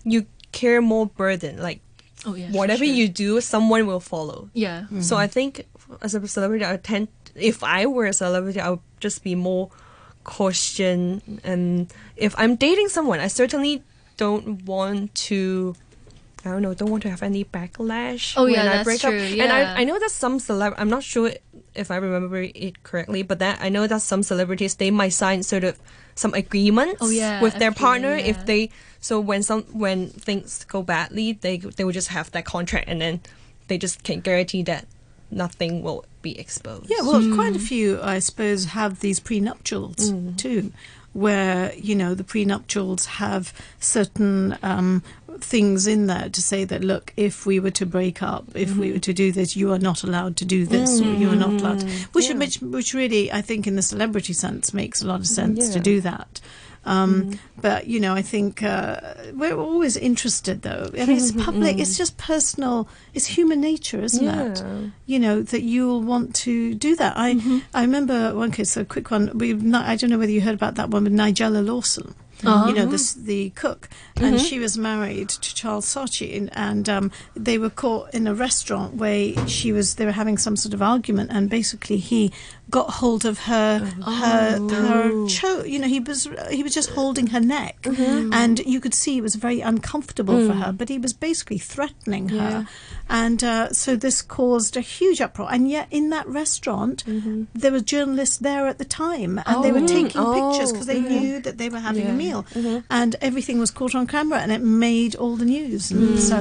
you 0.04 0.26
carry 0.52 0.80
more 0.80 1.06
burden. 1.06 1.60
Like 1.62 1.80
Oh 2.24 2.34
yeah. 2.34 2.50
whatever 2.50 2.84
sure. 2.84 2.94
you 2.94 3.08
do, 3.08 3.40
someone 3.40 3.86
will 3.86 4.00
follow. 4.00 4.50
Yeah. 4.54 4.86
So 5.00 5.16
I 5.16 5.28
think 5.28 5.66
as 6.02 6.14
a 6.14 6.26
celebrity, 6.26 6.64
I 6.64 6.76
tend 6.76 7.08
if 7.36 7.62
I 7.62 7.86
were 7.86 8.06
a 8.06 8.12
celebrity, 8.12 8.60
I 8.60 8.70
would 8.70 8.80
just 8.98 9.22
be 9.22 9.34
more 9.34 9.70
cautious. 10.24 11.20
And 11.44 11.92
if 12.16 12.34
I'm 12.38 12.56
dating 12.56 12.88
someone, 12.88 13.20
I 13.20 13.28
certainly 13.28 13.82
don't 14.16 14.64
want 14.64 15.14
to. 15.30 15.76
I 16.46 16.50
don't 16.52 16.62
know. 16.62 16.74
Don't 16.74 16.90
want 16.90 17.02
to 17.02 17.10
have 17.10 17.22
any 17.22 17.44
backlash. 17.44 18.34
Oh, 18.36 18.44
when 18.44 18.54
yeah, 18.54 18.62
I 18.62 18.64
that's 18.64 18.84
break 18.84 19.00
true, 19.00 19.16
up. 19.16 19.22
And. 19.40 19.52
I, 19.52 19.80
I 19.80 19.84
know 19.84 19.98
that 19.98 20.10
some 20.10 20.38
celeb. 20.38 20.74
I'm 20.78 20.88
not 20.88 21.02
sure 21.02 21.32
if 21.74 21.90
I 21.90 21.96
remember 21.96 22.42
it 22.42 22.82
correctly, 22.82 23.22
but 23.22 23.38
that 23.40 23.58
I 23.60 23.68
know 23.68 23.86
that 23.86 24.02
some 24.02 24.22
celebrities 24.22 24.76
they 24.76 24.90
might 24.90 25.10
sign 25.10 25.42
sort 25.42 25.64
of 25.64 25.78
some 26.14 26.32
agreements 26.34 26.98
Oh, 27.00 27.10
yeah, 27.10 27.42
with 27.42 27.58
their 27.58 27.72
FPA, 27.72 27.76
partner 27.76 28.16
yeah. 28.16 28.24
if 28.26 28.46
they. 28.46 28.70
So 29.00 29.20
when 29.20 29.42
some 29.42 29.62
when 29.72 30.08
things 30.08 30.64
go 30.64 30.82
badly, 30.82 31.32
they 31.32 31.58
they 31.58 31.84
will 31.84 31.92
just 31.92 32.08
have 32.08 32.30
that 32.32 32.44
contract, 32.44 32.88
and 32.88 33.00
then 33.00 33.20
they 33.68 33.78
just 33.78 34.02
can 34.04 34.20
guarantee 34.20 34.62
that 34.64 34.86
nothing 35.30 35.82
will 35.82 36.04
be 36.22 36.38
exposed. 36.38 36.88
Yeah, 36.88 37.02
well, 37.02 37.34
quite 37.34 37.56
a 37.56 37.58
few, 37.60 38.00
I 38.00 38.20
suppose, 38.20 38.66
have 38.66 39.00
these 39.00 39.20
prenuptials 39.20 40.36
too, 40.36 40.72
where 41.12 41.74
you 41.74 41.94
know 41.94 42.14
the 42.14 42.24
prenuptials 42.24 43.06
have 43.06 43.52
certain 43.80 44.56
um, 44.62 45.02
things 45.40 45.86
in 45.86 46.06
there 46.06 46.28
to 46.28 46.42
say 46.42 46.64
that 46.64 46.82
look, 46.82 47.12
if 47.16 47.46
we 47.46 47.60
were 47.60 47.70
to 47.72 47.86
break 47.86 48.22
up, 48.22 48.44
if 48.54 48.76
we 48.76 48.88
were 48.88 48.94
mm-hmm. 48.94 49.00
to 49.00 49.12
do 49.12 49.32
this, 49.32 49.56
you 49.56 49.72
are 49.72 49.78
not 49.78 50.02
allowed 50.02 50.36
to 50.36 50.44
do 50.44 50.66
this, 50.66 51.00
or 51.00 51.12
you 51.12 51.30
are 51.30 51.36
not 51.36 51.50
mm-hmm. 51.50 51.66
allowed. 51.66 51.80
To, 51.80 51.86
which, 52.12 52.28
Yeah. 52.28 52.36
which, 52.36 52.60
which 52.60 52.94
really, 52.94 53.32
I 53.32 53.42
think, 53.42 53.66
in 53.66 53.76
the 53.76 53.82
celebrity 53.82 54.32
sense, 54.32 54.74
makes 54.74 55.02
a 55.02 55.06
lot 55.06 55.20
of 55.20 55.26
sense 55.26 55.68
to 55.70 55.80
do 55.80 56.00
that. 56.02 56.40
Um, 56.84 57.22
mm-hmm. 57.22 57.60
But 57.60 57.88
you 57.88 57.98
know, 57.98 58.14
I 58.14 58.22
think 58.22 58.62
uh, 58.62 59.00
we're 59.34 59.56
always 59.56 59.96
interested, 59.96 60.62
though. 60.62 60.88
I 60.94 61.06
mean, 61.06 61.16
it's 61.16 61.32
public. 61.32 61.78
it's 61.78 61.98
just 61.98 62.16
personal. 62.16 62.88
It's 63.12 63.26
human 63.26 63.60
nature, 63.60 64.00
isn't 64.00 64.26
it? 64.26 64.62
You 65.06 65.18
know 65.18 65.42
that 65.42 65.62
you'll 65.62 66.02
want 66.02 66.34
to 66.36 66.74
do 66.74 66.94
that. 66.96 67.14
I 67.16 67.62
I 67.74 67.82
remember 67.82 68.34
one 68.34 68.52
case, 68.52 68.76
a 68.76 68.84
quick 68.84 69.10
one. 69.10 69.36
We 69.36 69.54
I 69.74 69.96
don't 69.96 70.10
know 70.10 70.18
whether 70.18 70.30
you 70.30 70.40
heard 70.40 70.54
about 70.54 70.76
that 70.76 70.90
one 70.90 71.04
with 71.04 71.12
Nigella 71.12 71.66
Lawson. 71.66 72.14
Uh-huh. 72.44 72.68
You 72.68 72.74
know, 72.74 72.86
this 72.86 73.14
mm-hmm. 73.14 73.26
the 73.26 73.50
cook, 73.50 73.88
and 74.16 74.36
mm-hmm. 74.36 74.44
she 74.44 74.58
was 74.58 74.76
married 74.76 75.30
to 75.30 75.54
Charles 75.54 75.86
Saatchi, 75.86 76.36
and, 76.36 76.50
and 76.52 76.88
um, 76.88 77.12
they 77.34 77.56
were 77.56 77.70
caught 77.70 78.12
in 78.12 78.26
a 78.26 78.34
restaurant 78.34 78.94
where 78.94 79.34
she 79.48 79.72
was. 79.72 79.94
They 79.94 80.04
were 80.04 80.12
having 80.12 80.36
some 80.36 80.56
sort 80.56 80.74
of 80.74 80.82
argument, 80.82 81.30
and 81.32 81.48
basically 81.48 81.96
he 81.96 82.32
got 82.68 82.90
hold 82.90 83.24
of 83.24 83.38
her 83.40 83.92
oh. 84.04 84.12
her 84.12 84.58
her 84.74 85.10
oh. 85.12 85.28
cho- 85.28 85.64
You 85.64 85.78
know, 85.78 85.86
he 85.86 86.00
was 86.00 86.28
he 86.50 86.62
was 86.62 86.74
just 86.74 86.90
holding 86.90 87.28
her 87.28 87.40
neck, 87.40 87.82
mm-hmm. 87.82 88.32
and 88.32 88.58
you 88.60 88.80
could 88.80 88.94
see 88.94 89.18
it 89.18 89.22
was 89.22 89.36
very 89.36 89.60
uncomfortable 89.60 90.46
for 90.46 90.54
mm. 90.54 90.62
her. 90.62 90.72
But 90.72 90.88
he 90.88 90.98
was 90.98 91.12
basically 91.12 91.58
threatening 91.58 92.30
her, 92.30 92.66
and 93.08 93.42
uh, 93.44 93.72
so 93.72 93.96
this 93.96 94.22
caused 94.22 94.76
a 94.76 94.80
huge 94.80 95.20
uproar. 95.20 95.48
And 95.50 95.70
yet, 95.70 95.88
in 95.90 96.10
that 96.10 96.26
restaurant, 96.26 97.04
mm-hmm. 97.06 97.44
there 97.54 97.72
were 97.72 97.80
journalists 97.80 98.38
there 98.38 98.66
at 98.66 98.78
the 98.78 98.84
time, 98.84 99.40
and 99.46 99.62
they 99.62 99.72
were 99.72 99.78
oh. 99.78 99.86
taking 99.86 100.24
pictures 100.34 100.72
because 100.72 100.86
they 100.86 101.00
mm-hmm. 101.00 101.08
knew 101.08 101.40
that 101.40 101.58
they 101.58 101.68
were 101.68 101.80
having 101.80 102.06
a 102.06 102.12
meal, 102.12 102.44
and 102.90 103.16
everything 103.20 103.58
was 103.58 103.70
caught 103.70 103.94
on 103.94 104.06
camera, 104.06 104.38
and 104.40 104.50
it 104.50 104.62
made 104.62 105.14
all 105.14 105.36
the 105.36 105.44
news. 105.44 105.90
And 105.90 106.18
so, 106.18 106.38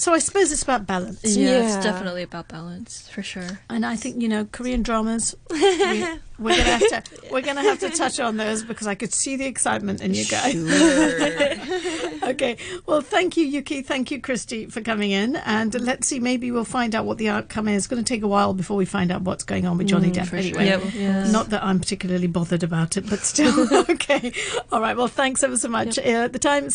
so 0.00 0.14
I 0.14 0.18
suppose 0.18 0.50
it's 0.50 0.62
about 0.62 0.86
balance. 0.86 1.20
Yeah, 1.24 1.50
Yeah. 1.50 1.76
it's 1.76 1.84
definitely 1.84 2.22
about 2.22 2.48
balance 2.48 3.06
for 3.08 3.22
sure. 3.22 3.60
And 3.68 3.84
I 3.84 3.96
think 3.96 4.20
you 4.22 4.28
know 4.28 4.46
Korean 4.46 4.82
dramas. 4.82 5.34
We, 6.40 6.52
we're 6.52 6.56
gonna 6.56 6.70
have 6.78 6.88
to 6.88 7.02
we're 7.30 7.42
gonna 7.42 7.60
have 7.60 7.80
to 7.80 7.90
touch 7.90 8.18
on 8.18 8.38
those 8.38 8.64
because 8.64 8.86
I 8.86 8.94
could 8.94 9.12
see 9.12 9.36
the 9.36 9.44
excitement 9.44 10.00
in 10.00 10.14
you 10.14 10.24
guys. 10.24 10.52
Sure. 10.54 12.22
okay, 12.30 12.56
well, 12.86 13.02
thank 13.02 13.36
you, 13.36 13.44
Yuki. 13.44 13.82
Thank 13.82 14.10
you, 14.10 14.20
Christy, 14.20 14.64
for 14.66 14.80
coming 14.80 15.10
in. 15.10 15.36
And 15.36 15.78
let's 15.80 16.08
see, 16.08 16.18
maybe 16.18 16.50
we'll 16.50 16.64
find 16.64 16.94
out 16.94 17.04
what 17.04 17.18
the 17.18 17.28
outcome 17.28 17.68
is. 17.68 17.78
It's 17.78 17.86
going 17.86 18.02
to 18.02 18.08
take 18.08 18.22
a 18.22 18.28
while 18.28 18.54
before 18.54 18.76
we 18.76 18.86
find 18.86 19.10
out 19.12 19.22
what's 19.22 19.44
going 19.44 19.66
on 19.66 19.76
with 19.78 19.88
Johnny 19.88 20.10
Depp. 20.10 20.32
Anyway, 20.32 20.52
sure. 20.52 20.62
Yep. 20.62 20.82
Yes. 20.94 21.32
not 21.32 21.50
that 21.50 21.62
I'm 21.62 21.78
particularly 21.78 22.26
bothered 22.26 22.62
about 22.62 22.96
it, 22.96 23.08
but 23.08 23.20
still, 23.20 23.68
okay. 23.90 24.32
All 24.72 24.80
right. 24.80 24.96
Well, 24.96 25.08
thanks 25.08 25.42
ever 25.42 25.56
so 25.58 25.68
much. 25.68 25.98
Uh, 25.98 26.28
the 26.28 26.38
time 26.38 26.64
is 26.66 26.74